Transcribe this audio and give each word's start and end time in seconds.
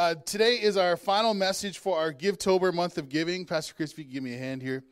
Uh, 0.00 0.14
today 0.24 0.54
is 0.54 0.78
our 0.78 0.96
final 0.96 1.34
message 1.34 1.76
for 1.76 1.98
our 1.98 2.10
Givetober 2.10 2.72
month 2.72 2.96
of 2.96 3.10
giving. 3.10 3.44
Pastor 3.44 3.74
Chris, 3.74 3.92
if 3.92 3.98
you 3.98 4.04
give 4.04 4.22
me 4.22 4.32
a 4.32 4.38
hand 4.38 4.62
here. 4.62 4.82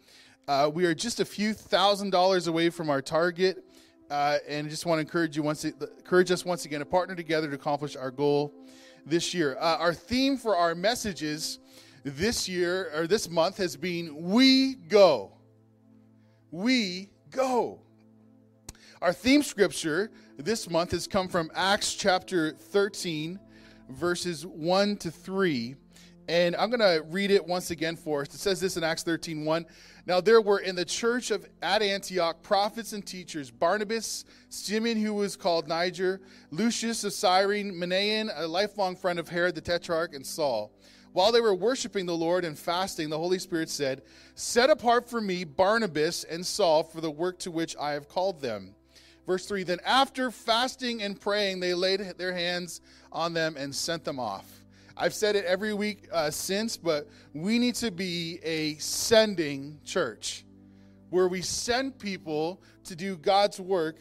Uh, 0.46 0.70
we 0.70 0.84
are 0.84 0.94
just 0.94 1.18
a 1.18 1.24
few 1.24 1.54
thousand 1.54 2.10
dollars 2.10 2.46
away 2.46 2.68
from 2.68 2.90
our 2.90 3.00
target, 3.00 3.64
uh, 4.10 4.36
and 4.46 4.68
just 4.68 4.84
want 4.84 4.98
to 4.98 5.00
encourage 5.00 5.34
you 5.34 5.42
once, 5.42 5.64
encourage 5.64 6.30
us 6.30 6.44
once 6.44 6.66
again 6.66 6.80
to 6.80 6.84
partner 6.84 7.14
together 7.14 7.48
to 7.48 7.54
accomplish 7.54 7.96
our 7.96 8.10
goal 8.10 8.52
this 9.06 9.32
year. 9.32 9.56
Uh, 9.58 9.78
our 9.78 9.94
theme 9.94 10.36
for 10.36 10.54
our 10.54 10.74
messages 10.74 11.58
this 12.04 12.46
year 12.46 12.90
or 12.94 13.06
this 13.06 13.30
month 13.30 13.56
has 13.56 13.78
been 13.78 14.14
"We 14.14 14.74
Go." 14.74 15.32
We 16.50 17.08
go. 17.30 17.80
Our 19.00 19.14
theme 19.14 19.42
scripture 19.42 20.10
this 20.36 20.68
month 20.68 20.90
has 20.90 21.06
come 21.06 21.28
from 21.28 21.50
Acts 21.54 21.94
chapter 21.94 22.52
13, 22.52 23.40
verses 23.88 24.46
1 24.46 24.96
to 24.98 25.10
3. 25.10 25.76
And 26.28 26.54
I'm 26.56 26.68
going 26.68 26.80
to 26.80 27.02
read 27.08 27.30
it 27.30 27.46
once 27.46 27.70
again 27.70 27.96
for 27.96 28.20
us. 28.20 28.28
It 28.34 28.38
says 28.38 28.60
this 28.60 28.76
in 28.76 28.84
Acts 28.84 29.02
13 29.02 29.46
1. 29.46 29.66
Now 30.06 30.20
there 30.20 30.40
were 30.42 30.58
in 30.58 30.76
the 30.76 30.84
church 30.84 31.30
of 31.30 31.46
at 31.62 31.80
Antioch 31.80 32.42
prophets 32.42 32.92
and 32.92 33.04
teachers 33.04 33.50
Barnabas, 33.50 34.24
Simeon, 34.50 35.00
who 35.00 35.14
was 35.14 35.36
called 35.36 35.68
Niger, 35.68 36.20
Lucius 36.50 37.04
of 37.04 37.14
Cyrene, 37.14 37.72
Manaen, 37.72 38.30
a 38.36 38.46
lifelong 38.46 38.94
friend 38.94 39.18
of 39.18 39.28
Herod 39.28 39.54
the 39.54 39.60
Tetrarch, 39.62 40.14
and 40.14 40.26
Saul. 40.26 40.72
While 41.12 41.32
they 41.32 41.40
were 41.40 41.54
worshiping 41.54 42.04
the 42.04 42.16
Lord 42.16 42.44
and 42.44 42.58
fasting, 42.58 43.08
the 43.08 43.18
Holy 43.18 43.38
Spirit 43.38 43.70
said, 43.70 44.02
Set 44.34 44.70
apart 44.70 45.08
for 45.08 45.20
me 45.20 45.44
Barnabas 45.44 46.24
and 46.24 46.44
Saul 46.44 46.84
for 46.84 47.00
the 47.00 47.10
work 47.10 47.38
to 47.40 47.50
which 47.50 47.74
I 47.76 47.92
have 47.92 48.08
called 48.08 48.40
them. 48.42 48.74
Verse 49.26 49.46
3 49.46 49.62
Then 49.62 49.80
after 49.84 50.30
fasting 50.30 51.02
and 51.02 51.20
praying, 51.20 51.60
they 51.60 51.74
laid 51.74 52.00
their 52.18 52.34
hands 52.34 52.80
on 53.12 53.32
them 53.34 53.56
and 53.56 53.74
sent 53.74 54.04
them 54.04 54.18
off. 54.18 54.46
I've 54.96 55.14
said 55.14 55.36
it 55.36 55.44
every 55.44 55.74
week 55.74 56.08
uh, 56.12 56.30
since, 56.30 56.76
but 56.76 57.08
we 57.32 57.58
need 57.58 57.76
to 57.76 57.90
be 57.90 58.40
a 58.42 58.74
sending 58.74 59.78
church 59.84 60.44
where 61.10 61.28
we 61.28 61.40
send 61.40 61.98
people 61.98 62.60
to 62.84 62.96
do 62.96 63.16
God's 63.16 63.60
work 63.60 63.96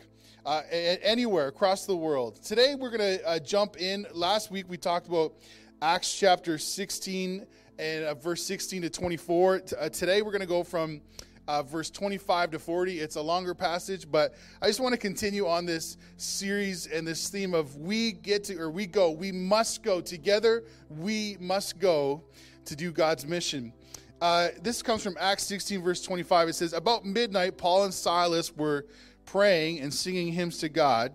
uh, 0.46 0.62
anywhere 0.72 1.48
across 1.48 1.86
the 1.86 1.96
world. 1.96 2.42
Today, 2.42 2.76
we're 2.76 2.90
going 2.90 3.20
to 3.20 3.28
uh, 3.28 3.40
jump 3.40 3.78
in. 3.78 4.08
Last 4.14 4.50
week, 4.50 4.66
we 4.70 4.78
talked 4.78 5.08
about 5.08 5.34
Acts 5.81 6.18
chapter 6.18 6.58
16 6.58 7.46
and 7.78 8.06
uh, 8.06 8.14
verse 8.16 8.44
16 8.44 8.81
to 8.84 8.90
24. 8.90 9.59
T- 9.59 9.76
uh, 9.76 9.90
today, 9.90 10.22
we're 10.22 10.31
going 10.31 10.42
to 10.42 10.48
go 10.48 10.64
from 10.64 11.02
uh, 11.48 11.64
verse 11.64 11.90
25 11.90 12.52
to 12.52 12.59
40. 12.59 13.00
It's 13.00 13.16
a 13.16 13.22
longer 13.22 13.53
passage, 13.53 14.09
but 14.09 14.36
I 14.62 14.67
just 14.67 14.80
want 14.80 14.94
to 14.94 14.98
continue 14.98 15.48
on 15.48 15.66
this 15.66 15.98
series 16.17 16.88
and 16.88 17.08
this 17.08 17.30
theme 17.30 17.53
of 17.53 17.76
we 17.78 18.12
get 18.12 18.44
to, 18.45 18.58
or 18.58 18.70
we 18.70 18.86
go, 18.86 19.12
we 19.12 19.31
must 19.31 19.84
go 19.84 20.02
together, 20.02 20.64
we 20.90 21.38
must 21.40 21.80
go 21.80 22.23
to 22.66 22.75
do 22.75 22.92
God's 22.92 23.25
mission. 23.25 23.73
Uh, 24.20 24.50
this 24.62 24.81
comes 24.81 25.03
from 25.03 25.16
Acts 25.20 25.44
16, 25.44 25.81
verse 25.84 26.02
25. 26.02 26.50
It 26.50 26.53
says, 26.53 26.73
About 26.73 27.06
midnight, 27.06 27.58
Paul 27.58 27.84
and 27.84 27.94
Silas 27.94 28.56
were 28.56 28.86
praying 29.25 29.80
and 29.80 29.94
singing 29.94 30.34
hymns 30.34 30.58
to 30.59 30.70
God, 30.70 31.14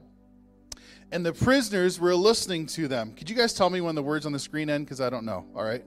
and 1.10 1.26
the 1.26 1.32
prisoners 1.32 1.98
were 1.98 2.14
listening 2.14 2.66
to 2.66 2.88
them. 2.88 3.12
Could 3.12 3.28
you 3.28 3.36
guys 3.36 3.52
tell 3.52 3.70
me 3.70 3.80
when 3.80 3.94
the 3.94 4.02
words 4.02 4.24
on 4.24 4.32
the 4.32 4.38
screen 4.38 4.70
end? 4.70 4.86
Because 4.86 5.00
I 5.00 5.10
don't 5.10 5.24
know. 5.24 5.44
All 5.54 5.64
right. 5.64 5.84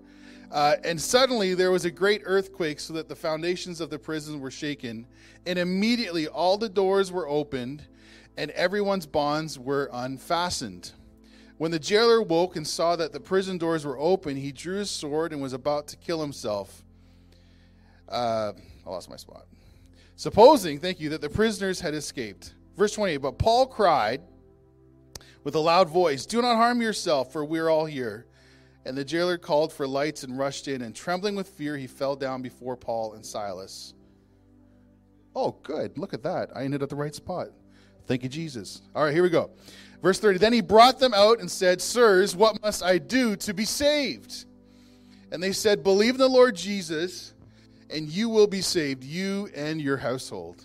Uh, 0.55 0.77
and 0.85 1.01
suddenly 1.01 1.53
there 1.53 1.69
was 1.69 1.83
a 1.83 1.91
great 1.91 2.21
earthquake, 2.23 2.79
so 2.79 2.93
that 2.93 3.09
the 3.09 3.15
foundations 3.15 3.81
of 3.81 3.89
the 3.89 3.99
prison 3.99 4.39
were 4.39 4.49
shaken. 4.49 5.05
And 5.45 5.59
immediately 5.59 6.29
all 6.29 6.57
the 6.57 6.69
doors 6.69 7.11
were 7.11 7.27
opened, 7.27 7.83
and 8.37 8.51
everyone's 8.51 9.05
bonds 9.05 9.59
were 9.59 9.89
unfastened. 9.91 10.93
When 11.57 11.71
the 11.71 11.79
jailer 11.79 12.21
woke 12.21 12.55
and 12.55 12.65
saw 12.65 12.95
that 12.95 13.11
the 13.11 13.19
prison 13.19 13.57
doors 13.57 13.85
were 13.85 13.99
open, 13.99 14.37
he 14.37 14.53
drew 14.53 14.77
his 14.77 14.89
sword 14.89 15.33
and 15.33 15.41
was 15.41 15.51
about 15.51 15.87
to 15.89 15.97
kill 15.97 16.21
himself. 16.21 16.85
Uh, 18.07 18.53
I 18.87 18.89
lost 18.89 19.09
my 19.09 19.17
spot. 19.17 19.47
Supposing, 20.15 20.79
thank 20.79 21.01
you, 21.01 21.09
that 21.09 21.19
the 21.19 21.29
prisoners 21.29 21.81
had 21.81 21.93
escaped. 21.93 22.53
Verse 22.77 22.93
28 22.93 23.17
But 23.17 23.37
Paul 23.37 23.67
cried 23.67 24.21
with 25.43 25.55
a 25.55 25.59
loud 25.59 25.89
voice, 25.89 26.25
Do 26.25 26.41
not 26.41 26.55
harm 26.55 26.81
yourself, 26.81 27.33
for 27.33 27.43
we 27.43 27.59
are 27.59 27.69
all 27.69 27.85
here. 27.85 28.25
And 28.85 28.95
the 28.95 29.03
jailer 29.03 29.37
called 29.37 29.73
for 29.73 29.87
lights 29.87 30.23
and 30.23 30.37
rushed 30.37 30.67
in, 30.67 30.83
and 30.83 30.95
trembling 30.95 31.35
with 31.35 31.49
fear, 31.49 31.75
he 31.75 31.87
fell 31.87 32.15
down 32.15 32.41
before 32.41 32.77
Paul 32.77 33.13
and 33.13 33.25
Silas. 33.25 33.93
Oh, 35.35 35.55
good. 35.63 35.97
Look 35.97 36.13
at 36.13 36.23
that. 36.23 36.49
I 36.55 36.63
ended 36.63 36.83
at 36.83 36.89
the 36.89 36.95
right 36.95 37.13
spot. 37.13 37.47
Thank 38.07 38.23
you, 38.23 38.29
Jesus. 38.29 38.83
All 38.95 39.03
right, 39.03 39.13
here 39.13 39.23
we 39.23 39.29
go. 39.29 39.49
Verse 40.01 40.19
30 40.19 40.37
Then 40.37 40.53
he 40.53 40.61
brought 40.61 40.99
them 40.99 41.13
out 41.13 41.39
and 41.39 41.49
said, 41.49 41.81
Sirs, 41.81 42.35
what 42.35 42.61
must 42.61 42.83
I 42.83 42.99
do 42.99 43.35
to 43.37 43.53
be 43.53 43.65
saved? 43.65 44.45
And 45.31 45.41
they 45.41 45.51
said, 45.51 45.83
Believe 45.83 46.13
in 46.13 46.19
the 46.19 46.29
Lord 46.29 46.55
Jesus, 46.55 47.33
and 47.89 48.07
you 48.07 48.29
will 48.29 48.47
be 48.47 48.61
saved, 48.61 49.03
you 49.03 49.49
and 49.55 49.81
your 49.81 49.97
household. 49.97 50.63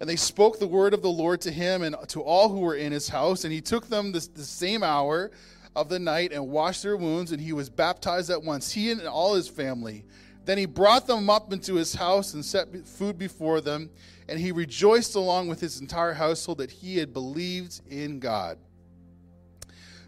And 0.00 0.08
they 0.08 0.16
spoke 0.16 0.60
the 0.60 0.66
word 0.68 0.94
of 0.94 1.02
the 1.02 1.10
Lord 1.10 1.40
to 1.40 1.50
him 1.50 1.82
and 1.82 1.96
to 2.08 2.22
all 2.22 2.48
who 2.48 2.60
were 2.60 2.76
in 2.76 2.92
his 2.92 3.08
house. 3.08 3.42
And 3.42 3.52
he 3.52 3.60
took 3.60 3.88
them 3.88 4.12
the, 4.12 4.26
the 4.34 4.44
same 4.44 4.84
hour 4.84 5.32
of 5.78 5.88
the 5.88 5.98
night 5.98 6.32
and 6.32 6.48
washed 6.48 6.82
their 6.82 6.96
wounds, 6.96 7.30
and 7.30 7.40
he 7.40 7.52
was 7.52 7.70
baptized 7.70 8.30
at 8.30 8.42
once, 8.42 8.72
he 8.72 8.90
and 8.90 9.06
all 9.06 9.34
his 9.34 9.48
family. 9.48 10.04
Then 10.44 10.58
he 10.58 10.66
brought 10.66 11.06
them 11.06 11.30
up 11.30 11.52
into 11.52 11.74
his 11.74 11.94
house 11.94 12.34
and 12.34 12.44
set 12.44 12.86
food 12.86 13.18
before 13.18 13.60
them, 13.60 13.90
and 14.28 14.40
he 14.40 14.50
rejoiced 14.50 15.14
along 15.14 15.48
with 15.48 15.60
his 15.60 15.80
entire 15.80 16.14
household 16.14 16.58
that 16.58 16.70
he 16.70 16.96
had 16.96 17.12
believed 17.12 17.80
in 17.88 18.18
God. 18.18 18.58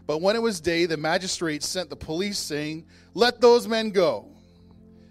But 0.05 0.21
when 0.21 0.35
it 0.35 0.41
was 0.41 0.59
day, 0.59 0.87
the 0.87 0.97
magistrates 0.97 1.67
sent 1.67 1.89
the 1.89 1.95
police, 1.95 2.37
saying, 2.37 2.85
Let 3.13 3.39
those 3.39 3.67
men 3.67 3.91
go. 3.91 4.27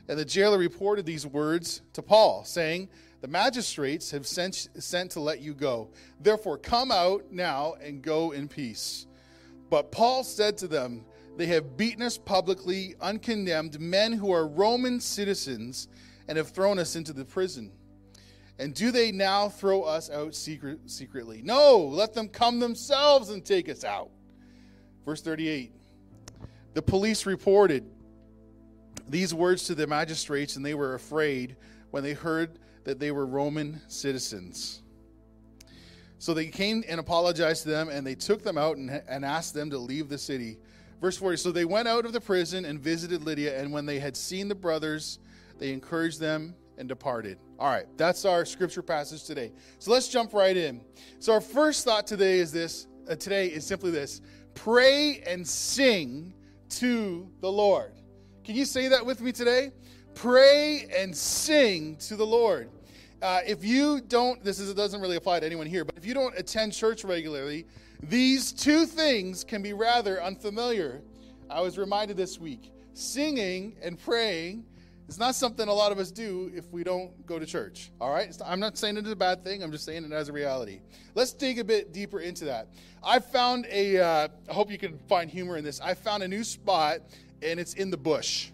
And 0.08 0.18
the 0.18 0.24
jailer 0.24 0.58
reported 0.58 1.06
these 1.06 1.26
words 1.26 1.80
to 1.92 2.02
Paul, 2.02 2.44
saying, 2.44 2.88
The 3.20 3.28
magistrates 3.28 4.10
have 4.10 4.26
sent, 4.26 4.68
sent 4.78 5.12
to 5.12 5.20
let 5.20 5.40
you 5.40 5.54
go. 5.54 5.90
Therefore, 6.20 6.58
come 6.58 6.90
out 6.90 7.30
now 7.30 7.74
and 7.80 8.02
go 8.02 8.32
in 8.32 8.48
peace. 8.48 9.06
But 9.70 9.92
Paul 9.92 10.24
said 10.24 10.58
to 10.58 10.68
them, 10.68 11.04
They 11.36 11.46
have 11.46 11.76
beaten 11.76 12.02
us 12.02 12.18
publicly, 12.18 12.96
uncondemned, 13.00 13.78
men 13.80 14.12
who 14.12 14.32
are 14.32 14.46
Roman 14.46 15.00
citizens, 15.00 15.88
and 16.28 16.36
have 16.36 16.50
thrown 16.50 16.78
us 16.78 16.96
into 16.96 17.12
the 17.12 17.24
prison. 17.24 17.72
And 18.58 18.74
do 18.74 18.90
they 18.90 19.10
now 19.10 19.48
throw 19.48 19.84
us 19.84 20.10
out 20.10 20.34
secret, 20.34 20.80
secretly? 20.84 21.40
No, 21.42 21.78
let 21.78 22.12
them 22.12 22.28
come 22.28 22.58
themselves 22.58 23.30
and 23.30 23.42
take 23.42 23.70
us 23.70 23.84
out. 23.84 24.10
Verse 25.06 25.22
38 25.22 25.72
The 26.74 26.82
police 26.82 27.24
reported 27.24 27.84
these 29.08 29.32
words 29.32 29.64
to 29.64 29.74
the 29.74 29.86
magistrates, 29.86 30.56
and 30.56 30.66
they 30.66 30.74
were 30.74 30.94
afraid 30.94 31.56
when 31.90 32.02
they 32.02 32.12
heard 32.12 32.58
that 32.84 32.98
they 32.98 33.12
were 33.12 33.24
Roman 33.24 33.80
citizens. 33.88 34.82
So 36.20 36.34
they 36.34 36.48
came 36.48 36.84
and 36.86 37.00
apologized 37.00 37.62
to 37.62 37.70
them, 37.70 37.88
and 37.88 38.06
they 38.06 38.14
took 38.14 38.42
them 38.42 38.58
out 38.58 38.76
and, 38.76 38.90
and 39.08 39.24
asked 39.24 39.54
them 39.54 39.70
to 39.70 39.78
leave 39.78 40.10
the 40.10 40.18
city. 40.18 40.58
Verse 41.00 41.16
40 41.16 41.38
So 41.38 41.50
they 41.50 41.64
went 41.64 41.88
out 41.88 42.04
of 42.04 42.12
the 42.12 42.20
prison 42.20 42.66
and 42.66 42.78
visited 42.78 43.24
Lydia, 43.24 43.58
and 43.58 43.72
when 43.72 43.86
they 43.86 43.98
had 43.98 44.14
seen 44.14 44.46
the 44.46 44.54
brothers, 44.54 45.18
they 45.58 45.72
encouraged 45.72 46.20
them 46.20 46.54
and 46.76 46.86
departed. 46.86 47.38
All 47.58 47.70
right, 47.70 47.86
that's 47.96 48.26
our 48.26 48.44
scripture 48.44 48.82
passage 48.82 49.24
today. 49.24 49.50
So 49.78 49.92
let's 49.92 50.08
jump 50.08 50.34
right 50.34 50.54
in. 50.54 50.82
So 51.20 51.32
our 51.32 51.40
first 51.40 51.86
thought 51.86 52.06
today 52.06 52.38
is 52.38 52.52
this 52.52 52.86
uh, 53.08 53.14
today 53.14 53.46
is 53.46 53.66
simply 53.66 53.90
this 53.90 54.20
pray 54.54 55.22
and 55.26 55.48
sing 55.48 56.34
to 56.68 57.30
the 57.40 57.50
Lord. 57.50 57.92
Can 58.44 58.56
you 58.56 58.66
say 58.66 58.88
that 58.88 59.06
with 59.06 59.22
me 59.22 59.32
today? 59.32 59.72
Pray 60.14 60.86
and 60.94 61.16
sing 61.16 61.96
to 61.96 62.14
the 62.14 62.26
Lord. 62.26 62.68
Uh, 63.22 63.40
if 63.46 63.64
you 63.64 64.00
don't, 64.00 64.42
this 64.42 64.58
is, 64.58 64.72
doesn't 64.74 65.00
really 65.00 65.16
apply 65.16 65.40
to 65.40 65.46
anyone 65.46 65.66
here, 65.66 65.84
but 65.84 65.96
if 65.96 66.06
you 66.06 66.14
don't 66.14 66.36
attend 66.38 66.72
church 66.72 67.04
regularly, 67.04 67.66
these 68.02 68.50
two 68.52 68.86
things 68.86 69.44
can 69.44 69.62
be 69.62 69.74
rather 69.74 70.22
unfamiliar. 70.22 71.02
I 71.50 71.60
was 71.60 71.76
reminded 71.76 72.16
this 72.16 72.38
week 72.38 72.72
singing 72.94 73.76
and 73.82 73.98
praying 73.98 74.64
is 75.08 75.18
not 75.18 75.34
something 75.34 75.68
a 75.68 75.72
lot 75.72 75.90
of 75.92 75.98
us 75.98 76.10
do 76.10 76.50
if 76.54 76.70
we 76.70 76.84
don't 76.84 77.26
go 77.26 77.38
to 77.38 77.44
church. 77.44 77.90
All 78.00 78.10
right? 78.10 78.34
I'm 78.44 78.60
not 78.60 78.78
saying 78.78 78.96
it 78.96 79.04
is 79.04 79.12
a 79.12 79.16
bad 79.16 79.44
thing, 79.44 79.62
I'm 79.62 79.72
just 79.72 79.84
saying 79.84 80.04
it 80.04 80.12
as 80.12 80.28
a 80.28 80.32
reality. 80.32 80.80
Let's 81.14 81.32
dig 81.32 81.58
a 81.58 81.64
bit 81.64 81.92
deeper 81.92 82.20
into 82.20 82.44
that. 82.46 82.68
I 83.02 83.18
found 83.18 83.66
a. 83.70 83.98
Uh, 83.98 84.28
I 84.48 84.52
hope 84.52 84.70
you 84.70 84.78
can 84.78 84.98
find 85.08 85.30
humor 85.30 85.56
in 85.56 85.64
this. 85.64 85.80
I 85.80 85.94
found 85.94 86.22
a 86.22 86.28
new 86.28 86.44
spot, 86.44 87.00
and 87.42 87.58
it's 87.58 87.74
in 87.74 87.90
the 87.90 87.96
bush. 87.96 88.50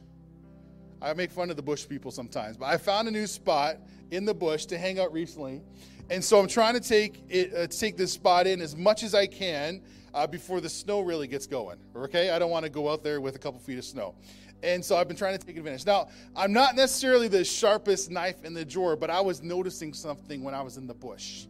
I 1.00 1.12
make 1.12 1.30
fun 1.30 1.50
of 1.50 1.56
the 1.56 1.62
bush 1.62 1.86
people 1.88 2.10
sometimes, 2.10 2.56
but 2.56 2.66
I 2.66 2.76
found 2.76 3.08
a 3.08 3.10
new 3.10 3.26
spot 3.26 3.76
in 4.10 4.24
the 4.24 4.34
bush 4.34 4.66
to 4.66 4.78
hang 4.78 4.98
out 4.98 5.12
recently. 5.12 5.62
And 6.08 6.24
so 6.24 6.38
I'm 6.38 6.46
trying 6.46 6.74
to 6.74 6.80
take 6.80 7.22
it, 7.28 7.54
uh, 7.54 7.66
take 7.66 7.96
this 7.96 8.12
spot 8.12 8.46
in 8.46 8.60
as 8.60 8.76
much 8.76 9.02
as 9.02 9.14
I 9.14 9.26
can 9.26 9.82
uh, 10.14 10.26
before 10.26 10.60
the 10.60 10.68
snow 10.68 11.00
really 11.00 11.26
gets 11.26 11.46
going. 11.46 11.78
Okay, 11.94 12.30
I 12.30 12.38
don't 12.38 12.50
want 12.50 12.64
to 12.64 12.70
go 12.70 12.88
out 12.88 13.02
there 13.02 13.20
with 13.20 13.36
a 13.36 13.38
couple 13.38 13.60
feet 13.60 13.78
of 13.78 13.84
snow. 13.84 14.14
And 14.62 14.82
so 14.84 14.96
I've 14.96 15.08
been 15.08 15.16
trying 15.16 15.38
to 15.38 15.44
take 15.44 15.56
advantage. 15.56 15.84
Now, 15.84 16.08
I'm 16.34 16.52
not 16.52 16.76
necessarily 16.76 17.28
the 17.28 17.44
sharpest 17.44 18.10
knife 18.10 18.44
in 18.44 18.54
the 18.54 18.64
drawer, 18.64 18.96
but 18.96 19.10
I 19.10 19.20
was 19.20 19.42
noticing 19.42 19.92
something 19.92 20.42
when 20.42 20.54
I 20.54 20.62
was 20.62 20.76
in 20.78 20.86
the 20.86 20.94
bush. 20.94 21.46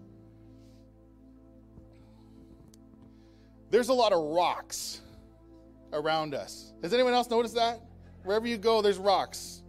There's 3.70 3.88
a 3.88 3.94
lot 3.94 4.12
of 4.12 4.22
rocks 4.22 5.00
around 5.92 6.34
us. 6.34 6.72
Has 6.82 6.92
anyone 6.92 7.12
else 7.14 7.30
noticed 7.30 7.54
that? 7.54 7.80
Wherever 8.26 8.46
you 8.46 8.58
go, 8.58 8.82
there's 8.82 8.98
rocks. 8.98 9.62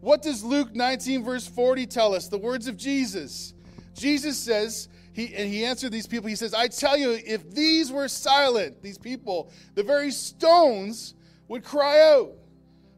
What 0.00 0.20
does 0.20 0.42
Luke 0.42 0.74
19, 0.74 1.22
verse 1.22 1.46
40 1.46 1.86
tell 1.86 2.12
us? 2.14 2.26
The 2.26 2.36
words 2.36 2.66
of 2.66 2.76
Jesus. 2.76 3.54
Jesus 3.94 4.36
says, 4.36 4.88
he, 5.12 5.32
and 5.34 5.48
he 5.48 5.64
answered 5.64 5.92
these 5.92 6.08
people, 6.08 6.28
he 6.28 6.34
says, 6.34 6.54
I 6.54 6.66
tell 6.66 6.96
you, 6.96 7.12
if 7.24 7.48
these 7.52 7.92
were 7.92 8.08
silent, 8.08 8.82
these 8.82 8.98
people, 8.98 9.52
the 9.74 9.82
very 9.84 10.10
stones 10.10 11.14
would 11.46 11.62
cry 11.62 12.00
out. 12.00 12.32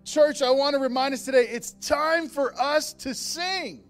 Church, 0.04 0.40
I 0.40 0.50
want 0.50 0.74
to 0.74 0.80
remind 0.80 1.12
us 1.12 1.24
today 1.24 1.46
it's 1.48 1.72
time 1.72 2.28
for 2.28 2.58
us 2.58 2.94
to 2.94 3.14
sing. 3.14 3.84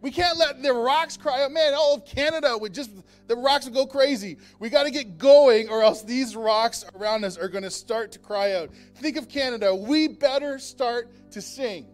We 0.00 0.10
can't 0.10 0.38
let 0.38 0.62
the 0.62 0.72
rocks 0.72 1.16
cry 1.16 1.42
out. 1.42 1.52
Man, 1.52 1.72
all 1.74 1.96
of 1.96 2.04
Canada 2.04 2.56
would 2.56 2.74
just, 2.74 2.90
the 3.28 3.36
rocks 3.36 3.66
will 3.66 3.74
go 3.74 3.86
crazy. 3.86 4.38
We 4.58 4.70
got 4.70 4.84
to 4.84 4.90
get 4.90 5.18
going, 5.18 5.68
or 5.68 5.82
else 5.82 6.02
these 6.02 6.34
rocks 6.34 6.84
around 6.94 7.24
us 7.24 7.36
are 7.38 7.48
going 7.48 7.64
to 7.64 7.70
start 7.70 8.10
to 8.12 8.18
cry 8.18 8.54
out. 8.54 8.70
Think 8.96 9.16
of 9.16 9.28
Canada. 9.28 9.74
We 9.74 10.08
better 10.08 10.58
start 10.58 11.30
to 11.32 11.40
sing. 11.40 11.86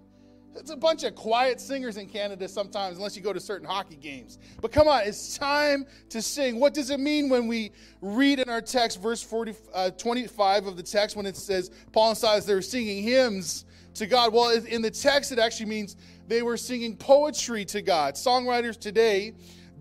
It's 0.57 0.71
a 0.71 0.77
bunch 0.77 1.03
of 1.03 1.17
quiet 1.17 1.61
singers 1.61 1.97
in 1.97 2.07
Canada 2.09 2.47
sometimes, 2.47 2.97
unless 2.97 3.17
you 3.17 3.23
go 3.23 3.33
to 3.33 3.41
certain 3.41 3.67
hockey 3.67 3.97
games. 3.97 4.39
But 4.61 4.71
come 4.71 4.87
on, 4.87 5.03
it's 5.05 5.37
time 5.37 5.85
to 6.11 6.23
sing. 6.23 6.61
What 6.61 6.75
does 6.75 6.91
it 6.91 7.01
mean 7.01 7.29
when 7.29 7.49
we 7.49 7.73
read 8.01 8.39
in 8.39 8.49
our 8.49 8.61
text, 8.61 9.03
verse 9.03 9.21
40, 9.21 9.55
uh, 9.75 9.91
25 9.91 10.67
of 10.67 10.77
the 10.77 10.83
text, 10.83 11.17
when 11.17 11.27
it 11.27 11.37
says 11.37 11.73
Paul 11.93 12.11
and 12.11 12.19
Silas, 12.19 12.45
they 12.45 12.55
were 12.55 12.63
singing 12.63 13.03
hymns 13.03 13.65
to 13.95 14.07
God? 14.07 14.33
Well, 14.33 14.51
in 14.51 14.81
the 14.81 14.93
text, 14.93 15.33
it 15.33 15.41
actually 15.41 15.67
means 15.67 15.97
they 16.29 16.43
were 16.43 16.57
singing 16.57 16.97
poetry 16.97 17.65
to 17.67 17.83
God. 17.83 18.15
Songwriters 18.15 18.79
today 18.79 19.35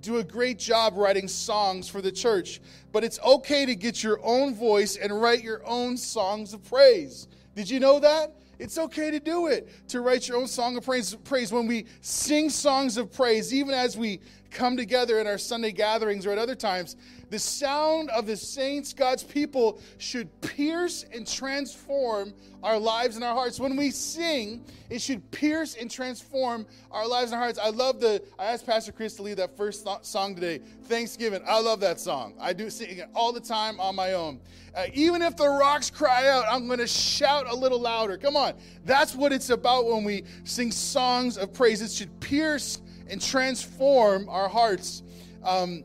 do 0.03 0.17
a 0.17 0.23
great 0.23 0.59
job 0.59 0.93
writing 0.95 1.27
songs 1.27 1.87
for 1.89 2.01
the 2.01 2.11
church, 2.11 2.61
but 2.91 3.03
it's 3.03 3.19
okay 3.21 3.65
to 3.65 3.75
get 3.75 4.03
your 4.03 4.19
own 4.23 4.53
voice 4.53 4.97
and 4.97 5.19
write 5.19 5.43
your 5.43 5.61
own 5.65 5.97
songs 5.97 6.53
of 6.53 6.63
praise. 6.63 7.27
Did 7.55 7.69
you 7.69 7.79
know 7.79 7.99
that? 7.99 8.35
It's 8.59 8.77
okay 8.77 9.09
to 9.11 9.19
do 9.19 9.47
it, 9.47 9.69
to 9.89 10.01
write 10.01 10.27
your 10.27 10.37
own 10.37 10.47
song 10.47 10.77
of 10.77 10.85
praise. 10.85 11.15
praise. 11.23 11.51
When 11.51 11.65
we 11.65 11.85
sing 12.01 12.49
songs 12.49 12.97
of 12.97 13.11
praise, 13.11 13.53
even 13.53 13.73
as 13.73 13.97
we 13.97 14.19
come 14.51 14.77
together 14.77 15.19
in 15.19 15.25
our 15.25 15.39
Sunday 15.39 15.71
gatherings 15.71 16.25
or 16.25 16.31
at 16.31 16.37
other 16.37 16.55
times, 16.55 16.95
the 17.33 17.39
sound 17.39 18.11
of 18.11 18.27
the 18.27 18.37
saints, 18.37 18.93
God's 18.93 19.23
people, 19.23 19.79
should 19.97 20.29
pierce 20.41 21.03
and 21.11 21.25
transform 21.25 22.31
our 22.61 22.77
lives 22.77 23.15
and 23.15 23.25
our 23.25 23.33
hearts. 23.33 23.59
When 23.59 23.75
we 23.75 23.89
sing, 23.89 24.63
it 24.91 25.01
should 25.01 25.31
pierce 25.31 25.73
and 25.73 25.89
transform 25.89 26.67
our 26.91 27.07
lives 27.07 27.31
and 27.31 27.39
our 27.39 27.45
hearts. 27.45 27.57
I 27.57 27.69
love 27.71 27.99
the, 27.99 28.21
I 28.37 28.45
asked 28.45 28.67
Pastor 28.67 28.91
Chris 28.91 29.15
to 29.15 29.23
lead 29.23 29.37
that 29.37 29.57
first 29.57 29.87
song 30.03 30.35
today, 30.35 30.59
Thanksgiving. 30.83 31.41
I 31.47 31.59
love 31.59 31.79
that 31.79 31.99
song. 31.99 32.35
I 32.39 32.53
do 32.53 32.69
sing 32.69 32.99
it 32.99 33.09
all 33.15 33.33
the 33.33 33.41
time 33.41 33.79
on 33.79 33.95
my 33.95 34.13
own. 34.13 34.39
Uh, 34.75 34.85
even 34.93 35.23
if 35.23 35.35
the 35.35 35.49
rocks 35.49 35.89
cry 35.89 36.27
out, 36.27 36.45
I'm 36.47 36.67
going 36.67 36.77
to 36.77 36.85
shout 36.85 37.49
a 37.49 37.55
little 37.55 37.81
louder. 37.81 38.15
Come 38.15 38.35
on. 38.35 38.53
That's 38.85 39.15
what 39.15 39.33
it's 39.33 39.49
about 39.49 39.87
when 39.87 40.03
we 40.03 40.23
sing 40.43 40.69
songs 40.69 41.39
of 41.39 41.51
praise. 41.51 41.81
It 41.81 41.89
should 41.89 42.19
pierce 42.19 42.79
and 43.07 43.19
transform 43.19 44.29
our 44.29 44.47
hearts. 44.47 45.01
Um, 45.43 45.83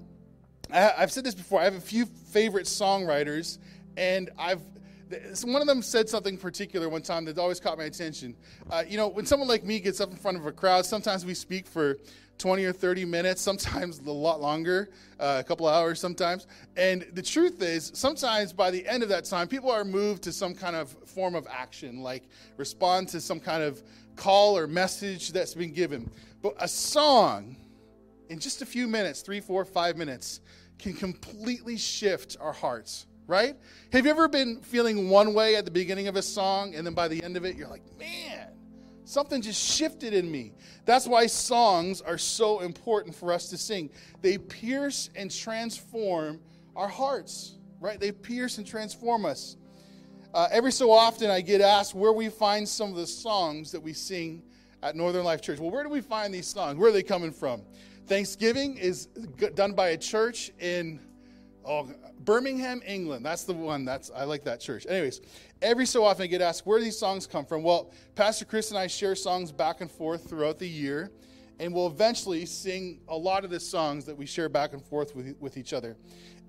I, 0.72 1.00
have 1.00 1.12
said 1.12 1.24
this 1.24 1.34
before. 1.34 1.60
I 1.60 1.64
have 1.64 1.76
a 1.76 1.80
few 1.80 2.06
favorite 2.06 2.66
songwriters, 2.66 3.58
and 3.96 4.30
I've 4.38 4.62
one 5.42 5.62
of 5.62 5.66
them 5.66 5.80
said 5.80 6.06
something 6.06 6.36
particular 6.36 6.86
one 6.88 7.00
time 7.00 7.24
that 7.24 7.38
always 7.38 7.60
caught 7.60 7.78
my 7.78 7.84
attention. 7.84 8.36
Uh, 8.70 8.84
you 8.86 8.98
know, 8.98 9.08
when 9.08 9.24
someone 9.24 9.48
like 9.48 9.64
me 9.64 9.80
gets 9.80 10.02
up 10.02 10.10
in 10.10 10.16
front 10.16 10.36
of 10.36 10.44
a 10.44 10.52
crowd, 10.52 10.84
sometimes 10.84 11.24
we 11.24 11.32
speak 11.32 11.66
for 11.66 11.96
20 12.38 12.64
or 12.64 12.72
30 12.72 13.04
minutes, 13.04 13.40
sometimes 13.42 14.00
a 14.00 14.10
lot 14.10 14.40
longer, 14.40 14.90
uh, 15.18 15.38
a 15.40 15.44
couple 15.44 15.66
hours 15.66 16.00
sometimes. 16.00 16.46
And 16.76 17.06
the 17.12 17.22
truth 17.22 17.62
is, 17.62 17.90
sometimes 17.94 18.52
by 18.52 18.70
the 18.70 18.86
end 18.86 19.02
of 19.02 19.08
that 19.08 19.24
time, 19.24 19.48
people 19.48 19.70
are 19.70 19.84
moved 19.84 20.22
to 20.24 20.32
some 20.32 20.54
kind 20.54 20.76
of 20.76 20.90
form 21.06 21.34
of 21.34 21.46
action, 21.50 22.02
like 22.02 22.24
respond 22.56 23.08
to 23.08 23.20
some 23.20 23.40
kind 23.40 23.62
of 23.62 23.82
call 24.16 24.58
or 24.58 24.66
message 24.66 25.32
that's 25.32 25.54
been 25.54 25.72
given. 25.72 26.10
But 26.42 26.54
a 26.58 26.68
song, 26.68 27.56
in 28.28 28.38
just 28.38 28.62
a 28.62 28.66
few 28.66 28.86
minutes, 28.86 29.22
three, 29.22 29.40
four, 29.40 29.64
five 29.64 29.96
minutes, 29.96 30.40
can 30.78 30.92
completely 30.92 31.76
shift 31.76 32.36
our 32.40 32.52
hearts, 32.52 33.06
right? 33.26 33.56
Have 33.92 34.04
you 34.04 34.10
ever 34.10 34.28
been 34.28 34.60
feeling 34.60 35.10
one 35.10 35.34
way 35.34 35.56
at 35.56 35.64
the 35.64 35.70
beginning 35.70 36.08
of 36.08 36.16
a 36.16 36.22
song 36.22 36.74
and 36.74 36.86
then 36.86 36.94
by 36.94 37.08
the 37.08 37.22
end 37.22 37.36
of 37.36 37.44
it, 37.44 37.56
you're 37.56 37.68
like, 37.68 37.82
man, 37.98 38.48
something 39.04 39.42
just 39.42 39.62
shifted 39.62 40.14
in 40.14 40.30
me? 40.30 40.52
That's 40.84 41.06
why 41.06 41.26
songs 41.26 42.00
are 42.00 42.18
so 42.18 42.60
important 42.60 43.14
for 43.14 43.32
us 43.32 43.48
to 43.50 43.58
sing. 43.58 43.90
They 44.22 44.38
pierce 44.38 45.10
and 45.16 45.30
transform 45.30 46.40
our 46.76 46.88
hearts, 46.88 47.58
right? 47.80 47.98
They 47.98 48.12
pierce 48.12 48.58
and 48.58 48.66
transform 48.66 49.24
us. 49.24 49.56
Uh, 50.32 50.46
every 50.50 50.72
so 50.72 50.90
often, 50.90 51.30
I 51.30 51.40
get 51.40 51.60
asked 51.60 51.94
where 51.94 52.12
we 52.12 52.28
find 52.28 52.68
some 52.68 52.90
of 52.90 52.96
the 52.96 53.06
songs 53.06 53.72
that 53.72 53.80
we 53.80 53.92
sing 53.92 54.42
at 54.82 54.94
Northern 54.94 55.24
Life 55.24 55.40
Church. 55.42 55.58
Well, 55.58 55.70
where 55.70 55.82
do 55.82 55.88
we 55.88 56.00
find 56.00 56.32
these 56.32 56.46
songs? 56.46 56.78
Where 56.78 56.90
are 56.90 56.92
they 56.92 57.02
coming 57.02 57.32
from? 57.32 57.62
Thanksgiving 58.08 58.78
is 58.78 59.06
done 59.54 59.72
by 59.72 59.90
a 59.90 59.96
church 59.98 60.50
in 60.58 60.98
oh, 61.64 61.90
Birmingham, 62.20 62.80
England. 62.86 63.24
That's 63.24 63.44
the 63.44 63.52
one. 63.52 63.84
That's 63.84 64.10
I 64.14 64.24
like 64.24 64.44
that 64.44 64.60
church. 64.60 64.86
Anyways, 64.88 65.20
every 65.60 65.84
so 65.84 66.04
often 66.04 66.24
I 66.24 66.26
get 66.26 66.40
asked 66.40 66.66
where 66.66 66.80
these 66.80 66.98
songs 66.98 67.26
come 67.26 67.44
from. 67.44 67.62
Well, 67.62 67.92
Pastor 68.14 68.46
Chris 68.46 68.70
and 68.70 68.78
I 68.78 68.86
share 68.86 69.14
songs 69.14 69.52
back 69.52 69.82
and 69.82 69.90
forth 69.90 70.28
throughout 70.28 70.58
the 70.58 70.68
year, 70.68 71.10
and 71.60 71.74
we'll 71.74 71.86
eventually 71.86 72.46
sing 72.46 73.00
a 73.08 73.16
lot 73.16 73.44
of 73.44 73.50
the 73.50 73.60
songs 73.60 74.06
that 74.06 74.16
we 74.16 74.24
share 74.24 74.48
back 74.48 74.72
and 74.72 74.82
forth 74.82 75.14
with, 75.14 75.36
with 75.38 75.58
each 75.58 75.74
other. 75.74 75.96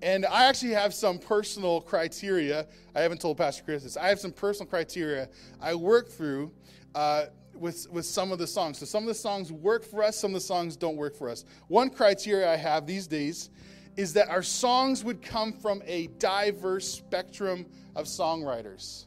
And 0.00 0.24
I 0.24 0.46
actually 0.46 0.72
have 0.72 0.94
some 0.94 1.18
personal 1.18 1.82
criteria. 1.82 2.66
I 2.94 3.00
haven't 3.02 3.20
told 3.20 3.36
Pastor 3.36 3.62
Chris 3.64 3.82
this. 3.82 3.98
I 3.98 4.08
have 4.08 4.18
some 4.18 4.32
personal 4.32 4.66
criteria 4.66 5.28
I 5.60 5.74
work 5.74 6.08
through 6.08 6.52
uh, 6.94 7.26
with, 7.60 7.88
with 7.90 8.06
some 8.06 8.32
of 8.32 8.38
the 8.38 8.46
songs. 8.46 8.78
So 8.78 8.86
some 8.86 9.04
of 9.04 9.08
the 9.08 9.14
songs 9.14 9.52
work 9.52 9.84
for 9.84 10.02
us, 10.02 10.16
some 10.16 10.30
of 10.30 10.34
the 10.34 10.40
songs 10.40 10.76
don't 10.76 10.96
work 10.96 11.14
for 11.14 11.28
us. 11.28 11.44
One 11.68 11.90
criteria 11.90 12.50
I 12.50 12.56
have 12.56 12.86
these 12.86 13.06
days 13.06 13.50
is 13.96 14.12
that 14.14 14.28
our 14.30 14.42
songs 14.42 15.04
would 15.04 15.20
come 15.20 15.52
from 15.52 15.82
a 15.84 16.06
diverse 16.18 16.88
spectrum 16.88 17.66
of 17.94 18.06
songwriters. 18.06 19.06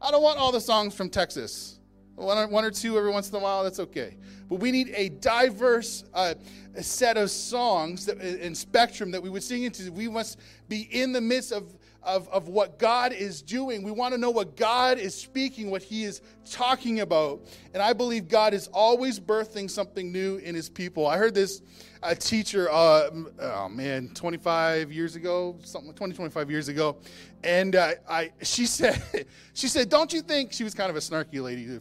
I 0.00 0.10
don't 0.10 0.22
want 0.22 0.38
all 0.38 0.52
the 0.52 0.60
songs 0.60 0.94
from 0.94 1.10
Texas. 1.10 1.80
One, 2.14 2.50
one 2.50 2.64
or 2.64 2.70
two 2.70 2.98
every 2.98 3.10
once 3.10 3.30
in 3.30 3.36
a 3.36 3.38
while, 3.38 3.62
that's 3.62 3.80
okay. 3.80 4.16
But 4.48 4.56
we 4.56 4.70
need 4.70 4.92
a 4.94 5.08
diverse 5.08 6.04
uh, 6.14 6.34
set 6.80 7.16
of 7.16 7.30
songs 7.30 8.06
that, 8.06 8.18
and 8.18 8.56
spectrum 8.56 9.10
that 9.12 9.22
we 9.22 9.30
would 9.30 9.42
sing 9.42 9.64
into. 9.64 9.92
We 9.92 10.08
must 10.08 10.38
be 10.68 10.88
in 10.90 11.12
the 11.12 11.20
midst 11.20 11.52
of 11.52 11.77
of, 12.08 12.26
of 12.30 12.48
what 12.48 12.78
God 12.78 13.12
is 13.12 13.42
doing. 13.42 13.82
We 13.82 13.90
want 13.90 14.14
to 14.14 14.18
know 14.18 14.30
what 14.30 14.56
God 14.56 14.98
is 14.98 15.14
speaking, 15.14 15.70
what 15.70 15.82
He 15.82 16.04
is 16.04 16.22
talking 16.50 17.00
about. 17.00 17.46
And 17.74 17.82
I 17.82 17.92
believe 17.92 18.28
God 18.28 18.54
is 18.54 18.68
always 18.68 19.20
birthing 19.20 19.70
something 19.70 20.10
new 20.10 20.36
in 20.36 20.54
His 20.54 20.70
people. 20.70 21.06
I 21.06 21.18
heard 21.18 21.34
this 21.34 21.60
a 22.02 22.14
teacher, 22.14 22.70
uh, 22.70 23.10
oh 23.40 23.68
man, 23.68 24.08
25 24.14 24.90
years 24.90 25.16
ago, 25.16 25.56
something 25.62 25.92
20, 25.92 26.14
25 26.14 26.50
years 26.50 26.68
ago. 26.68 26.96
And 27.44 27.76
uh, 27.76 27.92
I, 28.08 28.30
she 28.42 28.66
said, 28.66 29.26
she 29.52 29.68
said, 29.68 29.90
don't 29.90 30.12
you 30.12 30.22
think, 30.22 30.52
she 30.52 30.64
was 30.64 30.74
kind 30.74 30.90
of 30.90 30.96
a 30.96 31.00
snarky 31.00 31.42
lady, 31.42 31.78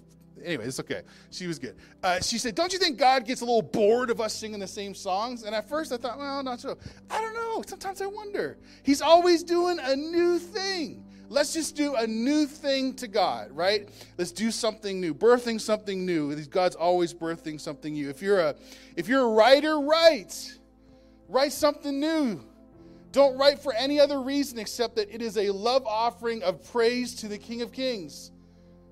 anyway, 0.48 0.66
it's 0.66 0.80
okay. 0.80 1.01
She 1.30 1.46
was 1.46 1.60
good. 1.60 1.75
Uh, 2.01 2.20
she 2.20 2.38
said, 2.38 2.56
Don't 2.56 2.74
you 2.74 2.80
think 2.80 2.98
God 2.98 3.25
gets 3.25 3.42
a 3.42 3.46
little 3.46 3.62
bored 3.62 4.10
of 4.10 4.20
us 4.22 4.34
singing 4.34 4.60
the 4.60 4.68
same 4.68 4.96
songs? 4.96 5.44
And 5.44 5.54
at 5.54 5.68
first 5.68 5.92
I 5.92 5.98
thought, 5.98 6.18
Well, 6.18 6.42
not 6.42 6.60
so. 6.60 6.77
I 7.10 7.22
don't 7.22 7.34
know. 7.34 7.62
Sometimes 7.68 8.01
I 8.01 8.08
wonder. 8.08 8.58
He's 8.84 9.01
always 9.01 9.44
doing 9.44 9.77
a 9.82 9.96
new 9.96 10.39
thing. 10.39 11.04
Let's 11.30 11.54
just 11.54 11.75
do 11.75 11.96
a 11.96 12.08
new 12.08 12.46
thing 12.46 12.94
to 12.96 13.08
God, 13.08 13.51
right? 13.51 13.89
Let's 14.18 14.32
do 14.32 14.50
something 14.50 15.01
new, 15.01 15.13
birthing 15.13 15.60
something 15.60 16.06
new. 16.06 16.34
God's 16.46 16.75
always 16.75 17.13
birthing 17.13 17.60
something 17.60 17.94
new. 17.94 18.10
If 18.10 18.22
you're 18.22 18.39
a 18.39 18.56
if 18.96 19.08
you're 19.08 19.24
a 19.24 19.32
writer, 19.32 19.80
write. 19.80 20.58
Write 21.27 21.51
something 21.51 22.00
new. 22.00 22.42
Don't 23.12 23.38
write 23.38 23.60
for 23.60 23.74
any 23.74 24.00
other 24.00 24.22
reason 24.22 24.60
except 24.60 24.96
that 24.96 25.13
it 25.13 25.22
is 25.22 25.38
a 25.38 25.50
love 25.50 25.86
offering 25.86 26.44
of 26.44 26.72
praise 26.72 27.16
to 27.16 27.27
the 27.27 27.38
King 27.38 27.62
of 27.62 27.72
Kings. 27.72 28.32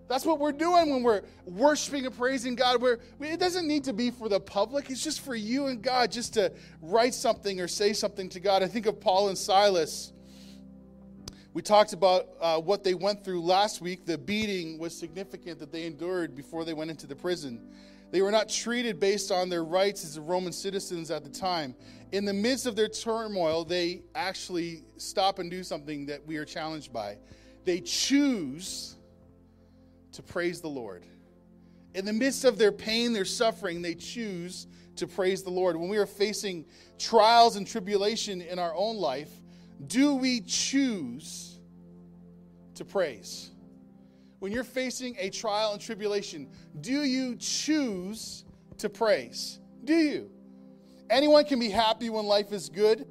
That's 0.07 0.25
what 0.25 0.39
we're 0.39 0.51
doing 0.51 0.91
when 0.91 1.03
we're 1.03 1.23
worshiping 1.45 2.05
and 2.05 2.15
praising 2.15 2.55
God. 2.55 2.81
Where 2.81 2.99
it 3.19 3.39
doesn't 3.39 3.67
need 3.67 3.85
to 3.85 3.93
be 3.93 4.11
for 4.11 4.29
the 4.29 4.39
public. 4.39 4.89
It's 4.89 5.03
just 5.03 5.21
for 5.21 5.35
you 5.35 5.67
and 5.67 5.81
God 5.81 6.11
just 6.11 6.35
to 6.35 6.51
write 6.81 7.13
something 7.13 7.59
or 7.59 7.67
say 7.67 7.93
something 7.93 8.29
to 8.29 8.39
God. 8.39 8.61
I 8.61 8.67
think 8.67 8.85
of 8.85 8.99
Paul 8.99 9.29
and 9.29 9.37
Silas. 9.37 10.13
We 11.53 11.61
talked 11.61 11.93
about 11.93 12.27
uh, 12.41 12.59
what 12.59 12.83
they 12.83 12.93
went 12.93 13.23
through 13.23 13.41
last 13.41 13.81
week. 13.81 14.05
The 14.05 14.17
beating 14.17 14.77
was 14.77 14.95
significant 14.95 15.57
that 15.59 15.71
they 15.71 15.85
endured 15.85 16.35
before 16.35 16.65
they 16.65 16.73
went 16.73 16.91
into 16.91 17.07
the 17.07 17.15
prison. 17.15 17.61
They 18.11 18.21
were 18.21 18.31
not 18.31 18.49
treated 18.49 18.99
based 18.99 19.31
on 19.31 19.49
their 19.49 19.63
rights 19.63 20.03
as 20.03 20.19
Roman 20.19 20.53
citizens 20.53 21.11
at 21.11 21.23
the 21.23 21.29
time. 21.29 21.73
In 22.11 22.25
the 22.25 22.33
midst 22.33 22.65
of 22.65 22.75
their 22.75 22.89
turmoil, 22.89 23.65
they 23.65 24.03
actually 24.13 24.83
stop 24.97 25.39
and 25.39 25.49
do 25.49 25.63
something 25.63 26.05
that 26.05 26.25
we 26.27 26.37
are 26.37 26.45
challenged 26.45 26.93
by. 26.93 27.17
They 27.63 27.81
choose 27.81 28.95
to 30.15 30.23
praise 30.23 30.61
the 30.61 30.69
Lord. 30.69 31.05
In 31.93 32.05
the 32.05 32.13
midst 32.13 32.43
of 32.43 32.57
their 32.57 32.71
pain, 32.71 33.13
their 33.13 33.25
suffering, 33.25 33.81
they 33.81 33.95
choose 33.95 34.67
to 34.97 35.07
praise 35.07 35.43
the 35.43 35.49
Lord. 35.49 35.77
When 35.77 35.89
we 35.89 35.97
are 35.97 36.05
facing 36.05 36.65
trials 36.97 37.55
and 37.55 37.67
tribulation 37.67 38.41
in 38.41 38.59
our 38.59 38.73
own 38.75 38.97
life, 38.97 39.29
do 39.87 40.15
we 40.15 40.41
choose 40.41 41.59
to 42.75 42.85
praise? 42.85 43.51
When 44.39 44.51
you're 44.51 44.63
facing 44.63 45.15
a 45.19 45.29
trial 45.29 45.73
and 45.73 45.81
tribulation, 45.81 46.49
do 46.81 47.03
you 47.03 47.35
choose 47.35 48.45
to 48.77 48.89
praise? 48.89 49.59
Do 49.83 49.95
you? 49.95 50.29
Anyone 51.09 51.45
can 51.45 51.59
be 51.59 51.69
happy 51.69 52.09
when 52.09 52.25
life 52.25 52.51
is 52.51 52.69
good. 52.69 53.07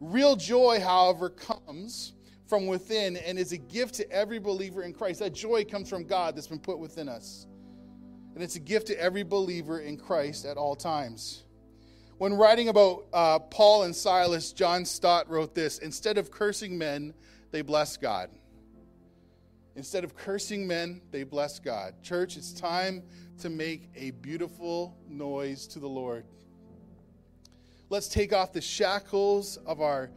Real 0.00 0.36
joy, 0.36 0.80
however, 0.80 1.30
comes 1.30 2.14
from 2.52 2.66
within 2.66 3.16
and 3.16 3.38
is 3.38 3.52
a 3.52 3.56
gift 3.56 3.94
to 3.94 4.10
every 4.12 4.38
believer 4.38 4.82
in 4.82 4.92
Christ. 4.92 5.20
That 5.20 5.32
joy 5.32 5.64
comes 5.64 5.88
from 5.88 6.04
God 6.04 6.36
that's 6.36 6.48
been 6.48 6.58
put 6.58 6.78
within 6.78 7.08
us. 7.08 7.46
And 8.34 8.44
it's 8.44 8.56
a 8.56 8.60
gift 8.60 8.88
to 8.88 9.00
every 9.00 9.22
believer 9.22 9.80
in 9.80 9.96
Christ 9.96 10.44
at 10.44 10.58
all 10.58 10.76
times. 10.76 11.44
When 12.18 12.34
writing 12.34 12.68
about 12.68 13.06
uh, 13.10 13.38
Paul 13.38 13.84
and 13.84 13.96
Silas, 13.96 14.52
John 14.52 14.84
Stott 14.84 15.30
wrote 15.30 15.54
this 15.54 15.78
Instead 15.78 16.18
of 16.18 16.30
cursing 16.30 16.76
men, 16.76 17.14
they 17.52 17.62
bless 17.62 17.96
God. 17.96 18.28
Instead 19.74 20.04
of 20.04 20.14
cursing 20.14 20.66
men, 20.66 21.00
they 21.10 21.22
bless 21.22 21.58
God. 21.58 21.94
Church, 22.02 22.36
it's 22.36 22.52
time 22.52 23.02
to 23.40 23.48
make 23.48 23.88
a 23.96 24.10
beautiful 24.10 24.94
noise 25.08 25.66
to 25.68 25.78
the 25.78 25.88
Lord. 25.88 26.26
Let's 27.88 28.08
take 28.08 28.34
off 28.34 28.52
the 28.52 28.60
shackles 28.60 29.56
of 29.64 29.80
our 29.80 30.10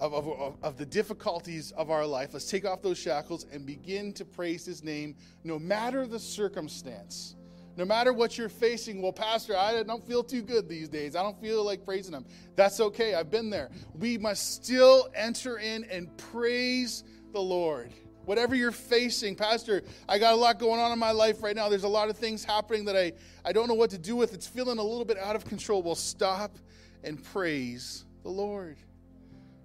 of, 0.00 0.14
of, 0.14 0.56
of, 0.62 0.76
the 0.78 0.86
difficulties 0.86 1.72
of 1.72 1.90
our 1.90 2.06
life. 2.06 2.30
Let's 2.32 2.50
take 2.50 2.64
off 2.64 2.82
those 2.82 2.98
shackles 2.98 3.46
and 3.52 3.66
begin 3.66 4.12
to 4.14 4.24
praise 4.24 4.64
his 4.64 4.82
name 4.82 5.14
no 5.44 5.58
matter 5.58 6.06
the 6.06 6.18
circumstance. 6.18 7.36
No 7.76 7.84
matter 7.84 8.12
what 8.12 8.36
you're 8.36 8.48
facing, 8.48 9.00
well, 9.00 9.12
Pastor, 9.12 9.56
I 9.56 9.82
don't 9.82 10.06
feel 10.06 10.24
too 10.24 10.42
good 10.42 10.68
these 10.68 10.88
days. 10.88 11.14
I 11.14 11.22
don't 11.22 11.40
feel 11.40 11.64
like 11.64 11.84
praising 11.84 12.14
him. 12.14 12.26
That's 12.56 12.80
okay. 12.80 13.14
I've 13.14 13.30
been 13.30 13.48
there. 13.48 13.70
We 13.94 14.18
must 14.18 14.54
still 14.54 15.08
enter 15.14 15.58
in 15.58 15.84
and 15.84 16.14
praise 16.16 17.04
the 17.32 17.40
Lord. 17.40 17.92
Whatever 18.24 18.54
you're 18.54 18.72
facing, 18.72 19.34
Pastor, 19.34 19.82
I 20.08 20.18
got 20.18 20.34
a 20.34 20.36
lot 20.36 20.58
going 20.58 20.80
on 20.80 20.92
in 20.92 20.98
my 20.98 21.12
life 21.12 21.42
right 21.42 21.56
now. 21.56 21.68
There's 21.68 21.84
a 21.84 21.88
lot 21.88 22.10
of 22.10 22.16
things 22.16 22.44
happening 22.44 22.84
that 22.86 22.96
I, 22.96 23.12
I 23.44 23.52
don't 23.52 23.66
know 23.66 23.74
what 23.74 23.90
to 23.90 23.98
do 23.98 24.14
with. 24.14 24.34
It's 24.34 24.46
feeling 24.46 24.78
a 24.78 24.82
little 24.82 25.04
bit 25.04 25.18
out 25.18 25.36
of 25.36 25.44
control. 25.46 25.82
Well, 25.82 25.94
stop 25.94 26.58
and 27.02 27.22
praise 27.22 28.04
the 28.22 28.30
Lord. 28.30 28.76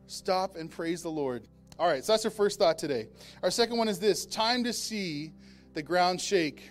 Stop 0.08 0.56
and 0.56 0.70
praise 0.70 1.02
the 1.02 1.10
Lord. 1.10 1.48
All 1.80 1.88
right, 1.88 2.04
so 2.04 2.14
that's 2.14 2.26
our 2.26 2.32
first 2.32 2.60
thought 2.60 2.78
today. 2.78 3.08
Our 3.44 3.52
second 3.52 3.78
one 3.78 3.88
is 3.88 4.00
this 4.00 4.26
time 4.26 4.64
to 4.64 4.74
see 4.74 5.34
the 5.74 5.82
ground 5.82 6.22
shake, 6.22 6.70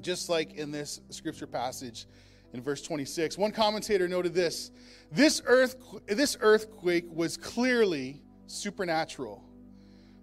just 0.00 0.28
like 0.28 0.54
in 0.54 0.70
this 0.70 1.00
scripture 1.10 1.46
passage 1.46 2.06
in 2.52 2.62
verse 2.62 2.82
26. 2.82 3.36
One 3.36 3.52
commentator 3.52 4.08
noted 4.08 4.34
this 4.34 4.70
this, 5.12 5.42
earth, 5.44 5.76
this 6.06 6.36
earthquake 6.40 7.06
was 7.10 7.36
clearly 7.36 8.22
supernatural. 8.46 9.42